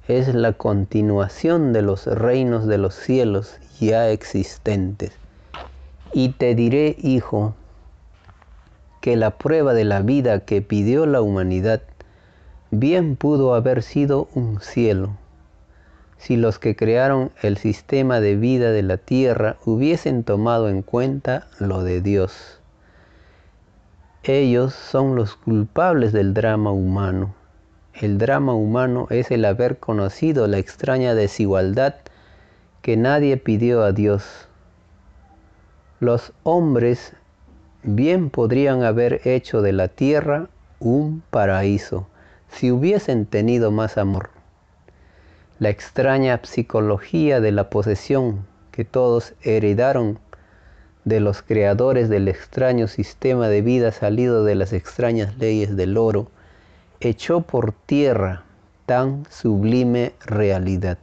[0.08, 5.12] Es la continuación de los reinos de los cielos ya existentes.
[6.14, 7.56] Y te diré, hijo,
[9.02, 11.82] que la prueba de la vida que pidió la humanidad
[12.72, 15.18] bien pudo haber sido un cielo,
[16.26, 21.46] si los que crearon el sistema de vida de la tierra hubiesen tomado en cuenta
[21.60, 22.60] lo de Dios.
[24.24, 27.36] Ellos son los culpables del drama humano.
[27.94, 31.94] El drama humano es el haber conocido la extraña desigualdad
[32.82, 34.48] que nadie pidió a Dios.
[36.00, 37.14] Los hombres
[37.84, 40.50] bien podrían haber hecho de la tierra
[40.80, 42.08] un paraíso
[42.48, 44.32] si hubiesen tenido más amor.
[45.58, 50.20] La extraña psicología de la posesión que todos heredaron
[51.06, 56.28] de los creadores del extraño sistema de vida salido de las extrañas leyes del oro,
[57.00, 58.44] echó por tierra
[58.86, 60.98] tan sublime realidad.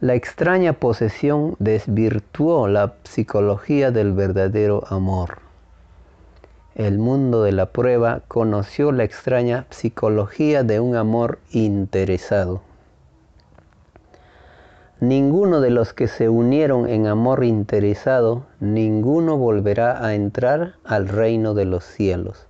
[0.00, 5.38] La extraña posesión desvirtuó la psicología del verdadero amor.
[6.74, 12.65] El mundo de la prueba conoció la extraña psicología de un amor interesado.
[15.00, 21.52] Ninguno de los que se unieron en amor interesado, ninguno volverá a entrar al reino
[21.52, 22.46] de los cielos.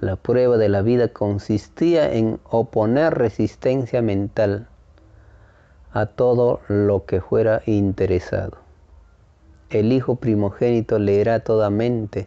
[0.00, 4.66] La prueba de la vida consistía en oponer resistencia mental
[5.92, 8.58] a todo lo que fuera interesado.
[9.70, 12.26] El Hijo primogénito leerá toda mente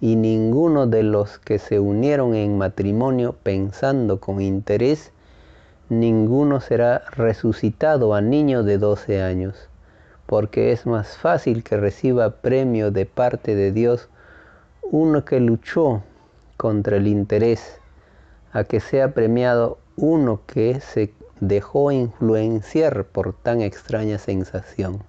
[0.00, 5.12] y ninguno de los que se unieron en matrimonio pensando con interés
[5.88, 9.68] ninguno será resucitado a niño de 12 años,
[10.26, 14.08] porque es más fácil que reciba premio de parte de Dios
[14.82, 16.02] uno que luchó
[16.56, 17.80] contra el interés,
[18.52, 25.02] a que sea premiado uno que se dejó influenciar por tan extraña sensación.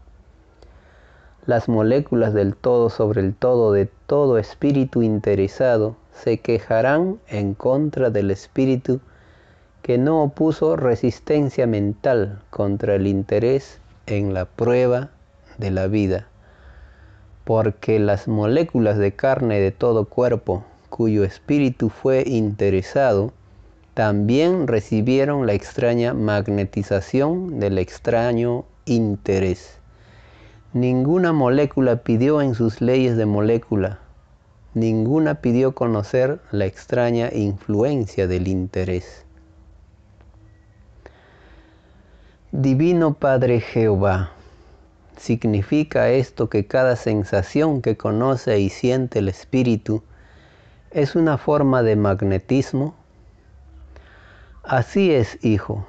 [1.45, 8.09] Las moléculas del todo sobre el todo de todo espíritu interesado se quejarán en contra
[8.09, 8.99] del espíritu
[9.88, 15.11] que no opuso resistencia mental contra el interés en la prueba
[15.57, 16.27] de la vida,
[17.45, 23.31] porque las moléculas de carne de todo cuerpo cuyo espíritu fue interesado,
[23.93, 29.79] también recibieron la extraña magnetización del extraño interés.
[30.73, 33.99] Ninguna molécula pidió en sus leyes de molécula,
[34.73, 39.26] ninguna pidió conocer la extraña influencia del interés.
[42.53, 44.31] Divino Padre Jehová,
[45.17, 50.01] significa esto que cada sensación que conoce y siente el Espíritu
[50.91, 52.95] es una forma de magnetismo.
[54.63, 55.85] Así es, Hijo,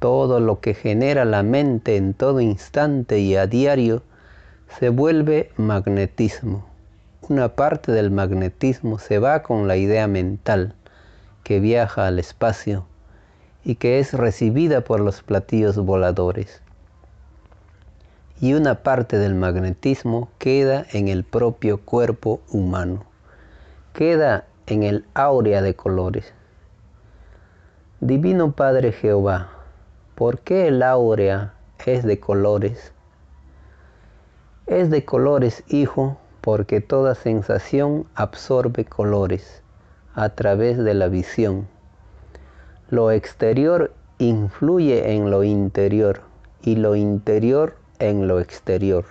[0.00, 4.02] todo lo que genera la mente en todo instante y a diario
[4.80, 6.66] se vuelve magnetismo.
[7.28, 10.74] Una parte del magnetismo se va con la idea mental
[11.44, 12.89] que viaja al espacio
[13.64, 16.62] y que es recibida por los platillos voladores.
[18.40, 23.04] Y una parte del magnetismo queda en el propio cuerpo humano,
[23.92, 26.32] queda en el áurea de colores.
[28.00, 29.50] Divino Padre Jehová,
[30.14, 31.52] ¿por qué el áurea
[31.84, 32.92] es de colores?
[34.66, 39.62] Es de colores, Hijo, porque toda sensación absorbe colores
[40.14, 41.68] a través de la visión
[42.90, 46.22] lo exterior influye en lo interior
[46.60, 49.04] y lo interior en lo exterior.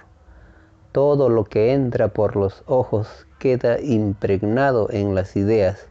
[0.91, 5.88] Todo lo que entra por los ojos queda impregnado en las ideas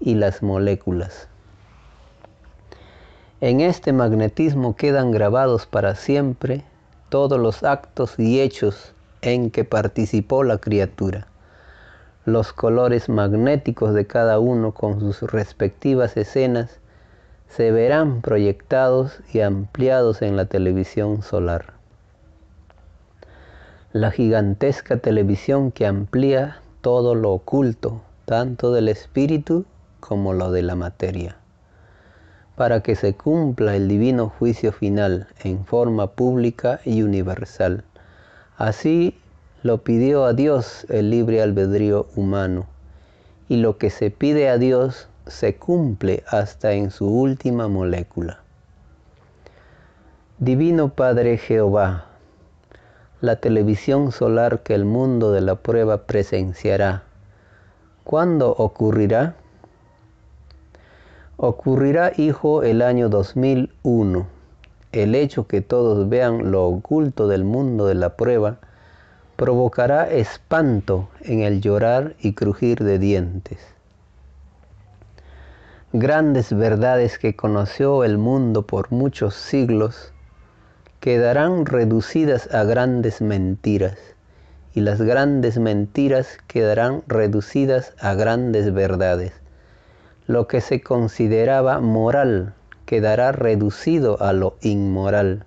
[0.00, 1.28] y las moléculas.
[3.40, 6.62] En este magnetismo quedan grabados para siempre
[7.08, 11.26] todos los actos y hechos en que participó la criatura.
[12.26, 16.80] Los colores magnéticos de cada uno con sus respectivas escenas
[17.56, 21.74] se verán proyectados y ampliados en la televisión solar.
[23.92, 29.64] La gigantesca televisión que amplía todo lo oculto, tanto del espíritu
[30.00, 31.36] como lo de la materia
[32.56, 37.84] para que se cumpla el divino juicio final en forma pública y universal.
[38.56, 39.18] Así
[39.62, 42.66] lo pidió a Dios el libre albedrío humano,
[43.48, 48.40] y lo que se pide a Dios se cumple hasta en su última molécula.
[50.38, 52.06] Divino Padre Jehová,
[53.20, 57.04] la televisión solar que el mundo de la prueba presenciará,
[58.04, 59.36] ¿cuándo ocurrirá?
[61.36, 64.26] Ocurrirá, hijo, el año 2001.
[64.92, 68.58] El hecho que todos vean lo oculto del mundo de la prueba
[69.36, 73.73] provocará espanto en el llorar y crujir de dientes.
[75.96, 80.12] Grandes verdades que conoció el mundo por muchos siglos
[80.98, 83.96] quedarán reducidas a grandes mentiras
[84.74, 89.34] y las grandes mentiras quedarán reducidas a grandes verdades
[90.26, 92.54] lo que se consideraba moral
[92.86, 95.46] quedará reducido a lo inmoral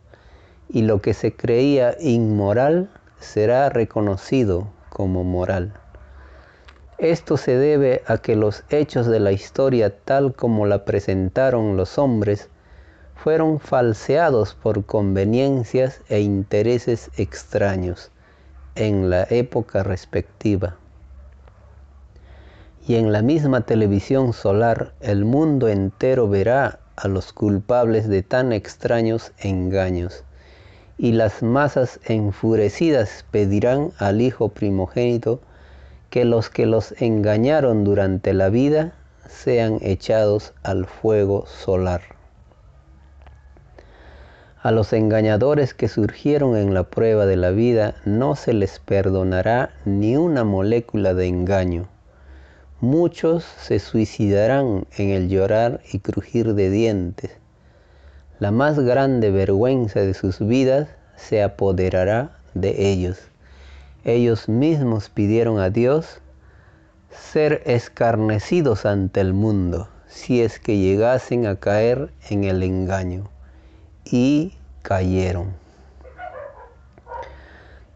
[0.69, 2.89] y lo que se creía inmoral
[3.19, 5.73] será reconocido como moral.
[6.97, 11.99] Esto se debe a que los hechos de la historia tal como la presentaron los
[11.99, 12.49] hombres
[13.15, 18.11] fueron falseados por conveniencias e intereses extraños
[18.73, 20.77] en la época respectiva.
[22.87, 28.53] Y en la misma televisión solar el mundo entero verá a los culpables de tan
[28.53, 30.23] extraños engaños,
[30.97, 35.41] y las masas enfurecidas pedirán al Hijo primogénito
[36.09, 38.93] que los que los engañaron durante la vida
[39.27, 42.01] sean echados al fuego solar.
[44.61, 49.71] A los engañadores que surgieron en la prueba de la vida no se les perdonará
[49.85, 51.87] ni una molécula de engaño
[52.79, 57.31] Muchos se suicidarán en el llorar y crujir de dientes.
[58.37, 63.17] La más grande vergüenza de sus vidas se apoderará de ellos.
[64.07, 66.21] Ellos mismos pidieron a Dios
[67.11, 73.29] ser escarnecidos ante el mundo si es que llegasen a caer en el engaño.
[74.05, 75.47] Y cayeron.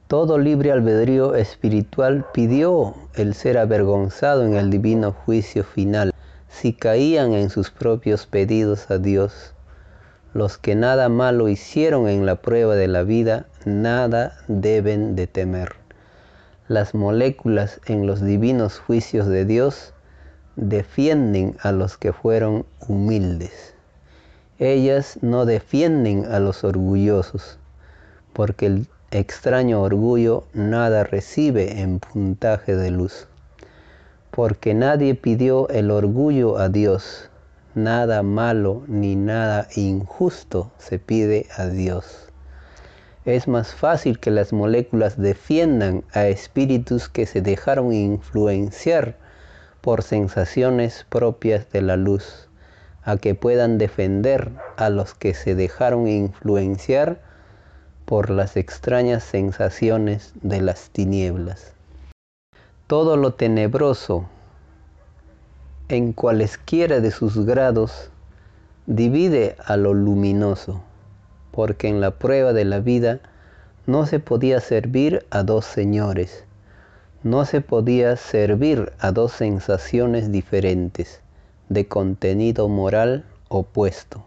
[0.09, 6.13] Todo libre albedrío espiritual pidió el ser avergonzado en el divino juicio final
[6.49, 9.53] si caían en sus propios pedidos a Dios.
[10.33, 15.80] Los que nada malo hicieron en la prueba de la vida, nada deben de temer.
[16.71, 19.93] Las moléculas en los divinos juicios de Dios
[20.55, 23.73] defienden a los que fueron humildes.
[24.57, 27.59] Ellas no defienden a los orgullosos,
[28.31, 33.27] porque el extraño orgullo nada recibe en puntaje de luz,
[34.29, 37.29] porque nadie pidió el orgullo a Dios,
[37.75, 42.30] nada malo ni nada injusto se pide a Dios.
[43.25, 49.15] Es más fácil que las moléculas defiendan a espíritus que se dejaron influenciar
[49.81, 52.49] por sensaciones propias de la luz,
[53.03, 57.21] a que puedan defender a los que se dejaron influenciar
[58.05, 61.73] por las extrañas sensaciones de las tinieblas.
[62.87, 64.25] Todo lo tenebroso,
[65.89, 68.09] en cualesquiera de sus grados,
[68.87, 70.83] divide a lo luminoso,
[71.51, 73.19] porque en la prueba de la vida
[73.85, 76.45] no se podía servir a dos señores,
[77.23, 81.21] no se podía servir a dos sensaciones diferentes,
[81.69, 84.23] de contenido moral opuesto.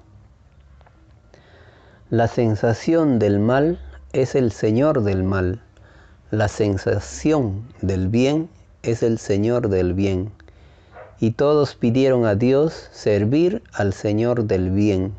[2.10, 3.80] La sensación del mal
[4.12, 5.60] es el Señor del mal.
[6.30, 8.48] La sensación del bien
[8.82, 10.30] es el Señor del bien.
[11.18, 15.12] Y todos pidieron a Dios servir al Señor del bien.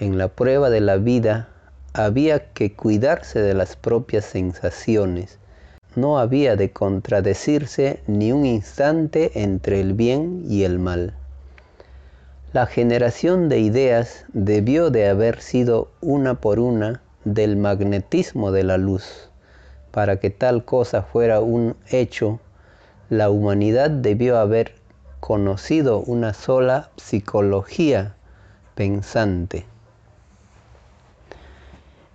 [0.00, 1.48] En la prueba de la vida
[1.92, 5.38] había que cuidarse de las propias sensaciones.
[5.94, 11.14] No había de contradecirse ni un instante entre el bien y el mal.
[12.52, 18.78] La generación de ideas debió de haber sido una por una del magnetismo de la
[18.78, 19.30] luz.
[19.90, 22.40] Para que tal cosa fuera un hecho,
[23.10, 24.74] la humanidad debió haber
[25.20, 28.16] conocido una sola psicología
[28.74, 29.66] pensante.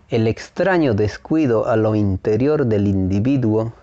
[0.10, 3.74] El extraño descuido a lo interior del individuo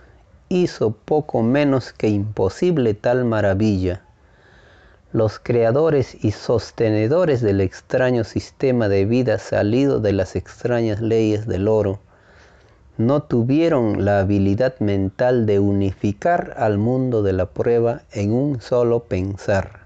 [0.48, 4.00] hizo poco menos que imposible tal maravilla.
[5.12, 11.68] Los creadores y sostenedores del extraño sistema de vida salido de las extrañas leyes del
[11.68, 12.00] oro
[12.96, 19.00] no tuvieron la habilidad mental de unificar al mundo de la prueba en un solo
[19.00, 19.80] pensar,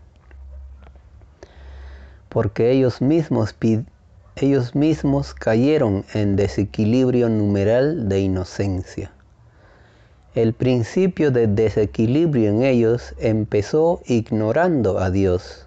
[2.28, 3.54] porque ellos mismos,
[4.42, 9.10] ellos mismos cayeron en desequilibrio numeral de inocencia.
[10.34, 15.66] El principio de desequilibrio en ellos empezó ignorando a Dios.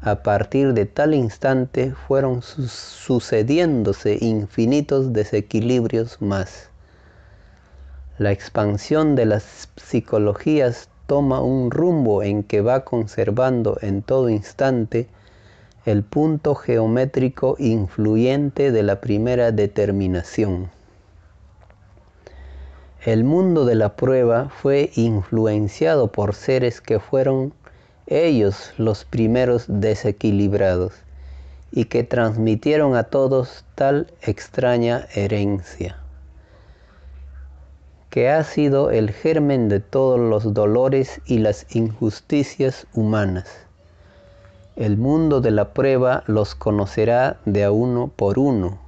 [0.00, 6.70] A partir de tal instante fueron sucediéndose infinitos desequilibrios más.
[8.18, 15.08] La expansión de las psicologías toma un rumbo en que va conservando en todo instante
[15.86, 20.70] el punto geométrico influyente de la primera determinación.
[23.04, 27.52] El mundo de la prueba fue influenciado por seres que fueron
[28.06, 30.94] ellos los primeros desequilibrados
[31.70, 35.98] y que transmitieron a todos tal extraña herencia,
[38.08, 43.63] que ha sido el germen de todos los dolores y las injusticias humanas.
[44.76, 48.80] El mundo de la prueba los conocerá de a uno por uno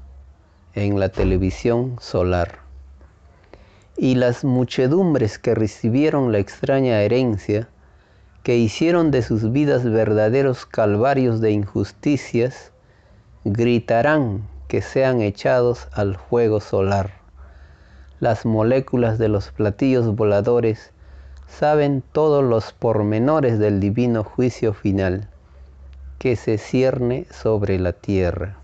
[0.74, 2.58] en la televisión solar
[3.96, 7.68] y las muchedumbres que recibieron la extraña herencia,
[8.42, 12.72] que hicieron de sus vidas verdaderos calvarios de injusticias,
[13.44, 17.12] gritarán que sean echados al fuego solar.
[18.18, 20.90] Las moléculas de los platillos voladores
[21.46, 25.28] saben todos los pormenores del divino juicio final
[26.18, 28.56] que se cierne sobre la tierra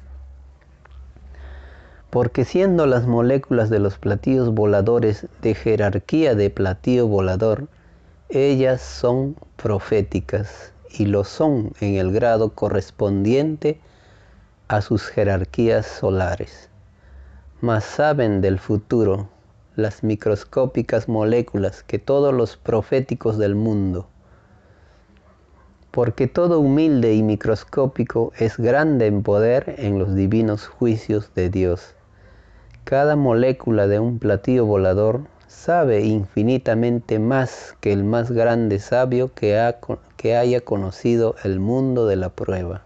[2.13, 7.69] porque siendo las moléculas de los platillos voladores de jerarquía de platillo volador,
[8.29, 13.81] ellas son proféticas y lo son en el grado correspondiente
[14.69, 16.69] a sus jerarquías solares.
[17.63, 19.31] Mas saben del futuro
[19.75, 24.07] las microscópicas moléculas que todos los proféticos del mundo,
[25.93, 31.95] porque todo humilde y microscópico es grande en poder en los divinos juicios de Dios
[32.85, 39.57] cada molécula de un platillo volador sabe infinitamente más que el más grande sabio que,
[40.37, 42.83] haya conocido el mundo de la prueba.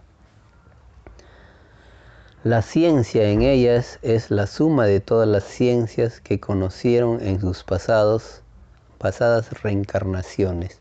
[2.43, 7.63] La ciencia en ellas es la suma de todas las ciencias que conocieron en sus
[7.63, 8.43] pasadas
[9.63, 10.79] reencarnaciones.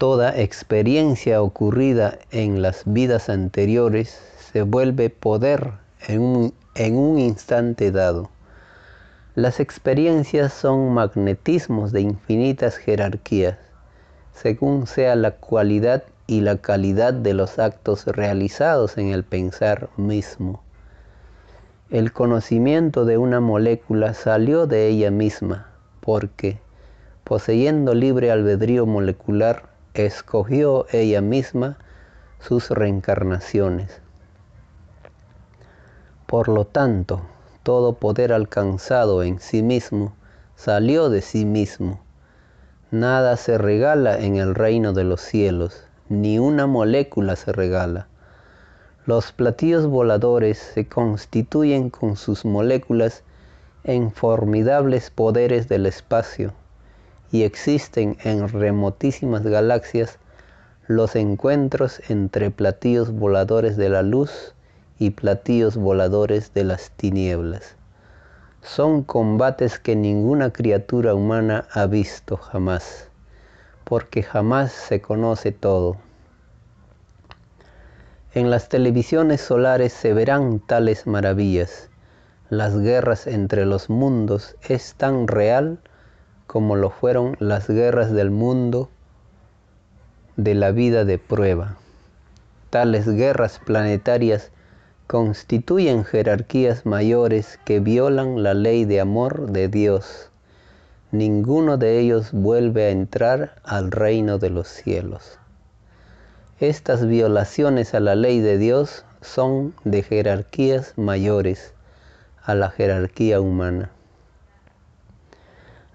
[0.00, 4.18] Toda experiencia ocurrida en las vidas anteriores
[4.50, 5.72] se vuelve poder
[6.08, 6.22] en
[6.96, 8.30] un instante dado.
[9.34, 13.58] Las experiencias son magnetismos de infinitas jerarquías,
[14.32, 20.62] según sea la cualidad y la calidad de los actos realizados en el pensar mismo.
[21.90, 25.66] El conocimiento de una molécula salió de ella misma,
[26.00, 26.58] porque,
[27.22, 31.76] poseyendo libre albedrío molecular, escogió ella misma
[32.38, 34.00] sus reencarnaciones.
[36.26, 37.22] Por lo tanto,
[37.64, 40.14] todo poder alcanzado en sí mismo
[40.54, 42.00] salió de sí mismo.
[42.92, 48.06] Nada se regala en el reino de los cielos, ni una molécula se regala.
[49.06, 53.24] Los platillos voladores se constituyen con sus moléculas
[53.82, 56.52] en formidables poderes del espacio
[57.32, 60.18] y existen en remotísimas galaxias
[60.86, 64.54] los encuentros entre platillos voladores de la luz
[64.98, 67.76] y platillos voladores de las tinieblas.
[68.62, 73.08] Son combates que ninguna criatura humana ha visto jamás,
[73.84, 75.96] porque jamás se conoce todo.
[78.34, 81.88] En las televisiones solares se verán tales maravillas.
[82.48, 85.78] Las guerras entre los mundos es tan real
[86.50, 88.88] como lo fueron las guerras del mundo
[90.36, 91.76] de la vida de prueba.
[92.70, 94.50] Tales guerras planetarias
[95.06, 100.32] constituyen jerarquías mayores que violan la ley de amor de Dios.
[101.12, 105.38] Ninguno de ellos vuelve a entrar al reino de los cielos.
[106.58, 111.74] Estas violaciones a la ley de Dios son de jerarquías mayores
[112.42, 113.92] a la jerarquía humana.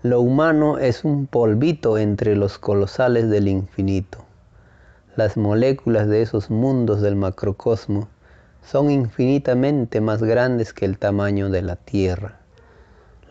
[0.05, 4.19] Lo humano es un polvito entre los colosales del infinito.
[5.15, 8.07] Las moléculas de esos mundos del macrocosmo
[8.63, 12.37] son infinitamente más grandes que el tamaño de la Tierra.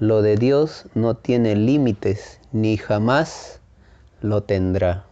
[0.01, 3.61] Lo de Dios no tiene límites ni jamás
[4.21, 5.05] lo tendrá.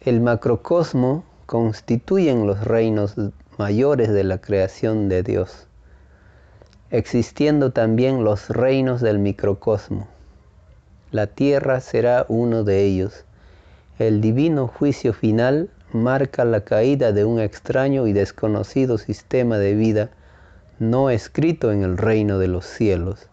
[0.00, 3.16] El macrocosmo constituyen los reinos
[3.58, 5.66] mayores de la creación de Dios,
[6.90, 10.08] existiendo también los reinos del microcosmo.
[11.12, 13.24] La tierra será uno de ellos.
[13.98, 20.10] El divino juicio final marca la caída de un extraño y desconocido sistema de vida
[20.80, 23.28] no escrito en el reino de los cielos.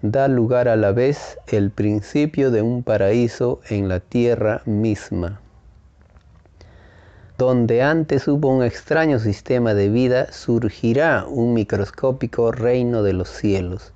[0.00, 5.41] Da lugar a la vez el principio de un paraíso en la tierra misma.
[7.42, 13.92] Donde antes hubo un extraño sistema de vida, surgirá un microscópico reino de los cielos.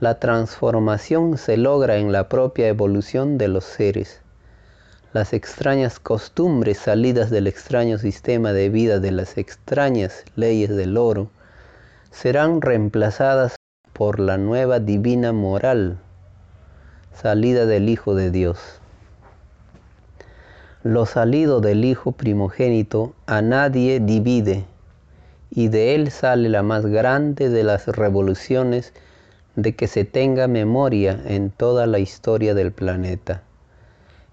[0.00, 4.20] La transformación se logra en la propia evolución de los seres
[5.14, 11.30] las extrañas costumbres salidas del extraño sistema de vida de las extrañas leyes del oro
[12.10, 13.56] serán reemplazadas
[13.94, 15.96] por la nueva divina moral
[17.14, 18.77] salida del Hijo de Dios.
[20.84, 24.64] Lo salido del Hijo primogénito a nadie divide
[25.50, 28.92] y de él sale la más grande de las revoluciones
[29.56, 33.42] de que se tenga memoria en toda la historia del planeta.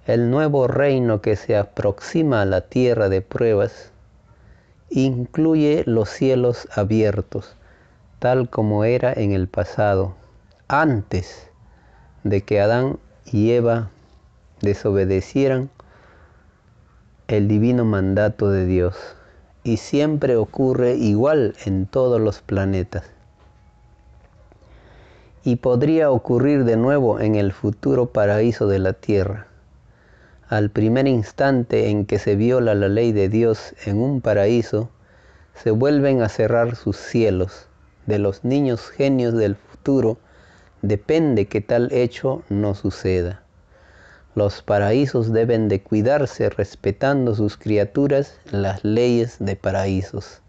[0.06, 3.92] El nuevo reino que se aproxima a la tierra de pruebas
[4.92, 7.56] incluye los cielos abiertos,
[8.20, 10.14] tal como era en el pasado,
[10.68, 11.50] antes
[12.24, 13.90] de que Adán y Eva
[14.62, 15.72] desobedecieran
[17.28, 18.96] el divino mandato de Dios.
[19.64, 23.04] Y siempre ocurre igual en todos los planetas.
[25.44, 29.48] Y podría ocurrir de nuevo en el futuro paraíso de la tierra
[30.48, 34.90] al primer instante en que se viola la ley de Dios en un paraíso,
[35.56, 37.68] se vuelven a cerrar sus cielos.
[38.06, 40.18] De los niños genios del futuro
[40.84, 43.42] depende que tal hecho no suceda.
[44.36, 50.42] Los paraísos deben de cuidarse respetando sus criaturas las leyes de paraísos.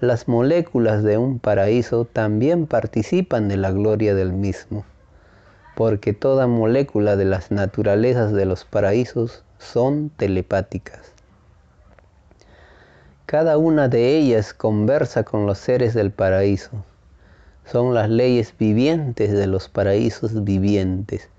[0.00, 4.84] Las moléculas de un paraíso también participan de la gloria del mismo
[5.80, 11.14] porque toda molécula de las naturalezas de los paraísos son telepáticas.
[13.24, 16.84] Cada una de ellas conversa con los seres del paraíso.
[17.64, 21.30] Son las leyes vivientes de los paraísos vivientes.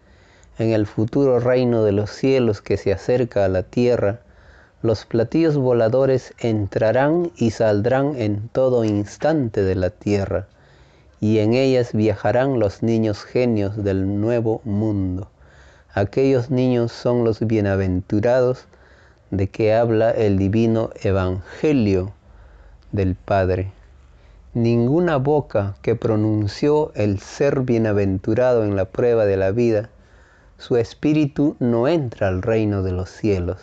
[0.62, 4.20] En el futuro reino de los cielos que se acerca a la tierra,
[4.84, 10.45] los platillos voladores entrarán y saldrán en todo instante de la tierra
[11.20, 15.32] y en ellas viajarán los niños genios del nuevo mundo.
[15.95, 18.66] Aquellos niños son los bienaventurados
[19.32, 22.14] de que habla el divino Evangelio
[22.91, 23.72] del Padre.
[24.53, 29.89] Ninguna boca que pronunció el ser bienaventurado en la prueba de la vida,
[30.62, 33.57] su espíritu no entra al reino de los cielos.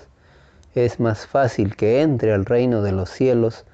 [0.75, 3.65] Es más fácil que entre al reino de los cielos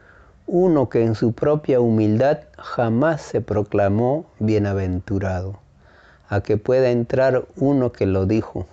[0.47, 5.59] uno que en su propia humildad jamás se proclamó bienaventurado,
[6.29, 8.67] a que pueda entrar uno que lo dijo.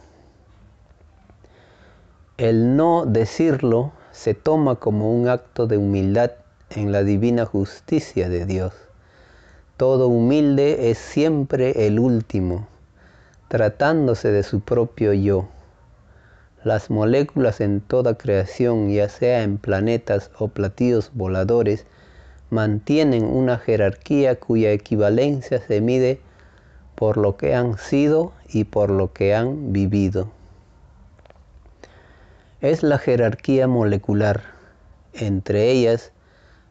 [2.37, 6.31] El no decirlo se toma como un acto de humildad
[6.71, 8.73] en la divina justicia de Dios.
[9.77, 12.67] Todo humilde es siempre el último,
[13.51, 15.49] tratándose de su propio yo.
[16.63, 21.85] Las moléculas en toda creación, ya sea en planetas o platillos voladores,
[22.49, 26.21] mantienen una jerarquía cuya equivalencia se mide
[26.95, 30.29] por lo que han sido y por lo que han vivido.
[32.61, 34.43] Es la jerarquía molecular.
[35.11, 36.13] Entre ellas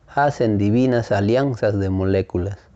[0.08, 2.69] hacen divinas alianzas de moléculas.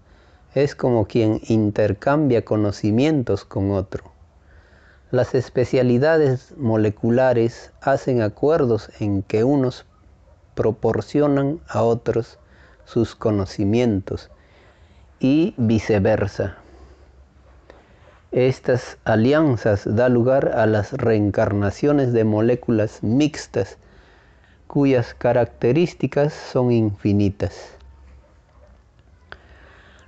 [0.54, 4.12] Es como quien intercambia conocimientos con otro.
[5.10, 9.84] Las especialidades moleculares hacen acuerdos en que unos
[10.54, 12.38] proporcionan a otros
[12.84, 14.30] sus conocimientos
[15.18, 16.56] y viceversa.
[18.30, 23.78] Estas alianzas dan lugar a las reencarnaciones de moléculas mixtas
[24.68, 27.74] cuyas características son infinitas.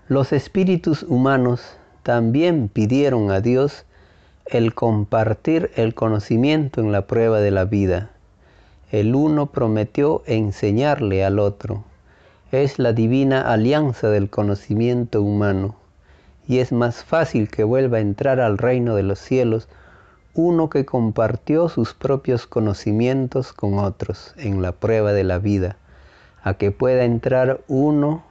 [0.08, 1.62] Los espíritus humanos
[2.04, 3.86] también pidieron a Dios
[4.44, 8.10] el compartir el conocimiento en la prueba de la vida.
[8.92, 11.82] El uno prometió enseñarle al otro.
[12.52, 15.74] Es la divina alianza del conocimiento humano
[16.46, 19.68] y es más fácil que vuelva a entrar al reino de los cielos
[20.34, 25.78] uno que compartió sus propios conocimientos con otros en la prueba de la vida,
[26.44, 28.22] a que pueda entrar uno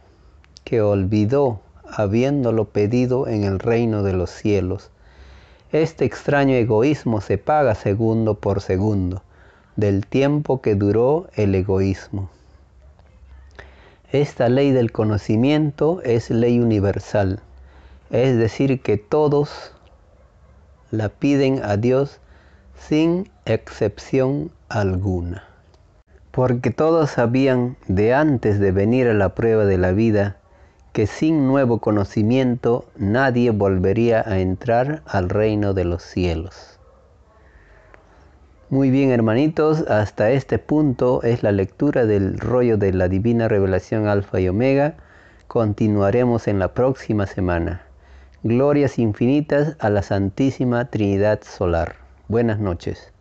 [0.63, 4.91] que olvidó habiéndolo pedido en el reino de los cielos.
[5.71, 9.23] Este extraño egoísmo se paga segundo por segundo
[9.75, 12.29] del tiempo que duró el egoísmo.
[14.11, 17.41] Esta ley del conocimiento es ley universal,
[18.09, 19.73] es decir, que todos
[20.91, 22.19] la piden a Dios
[22.79, 25.43] sin excepción alguna.
[26.31, 30.37] Porque todos sabían de antes de venir a la prueba de la vida
[30.95, 36.79] que sin nuevo conocimiento nadie volvería a entrar al reino de los cielos.
[38.69, 44.07] Muy bien hermanitos, hasta este punto es la lectura del rollo de la divina revelación
[44.07, 44.95] alfa y omega.
[45.47, 47.81] Continuaremos en la próxima semana.
[48.43, 51.95] Glorias infinitas a la Santísima Trinidad Solar.
[52.29, 53.14] Buenas noches.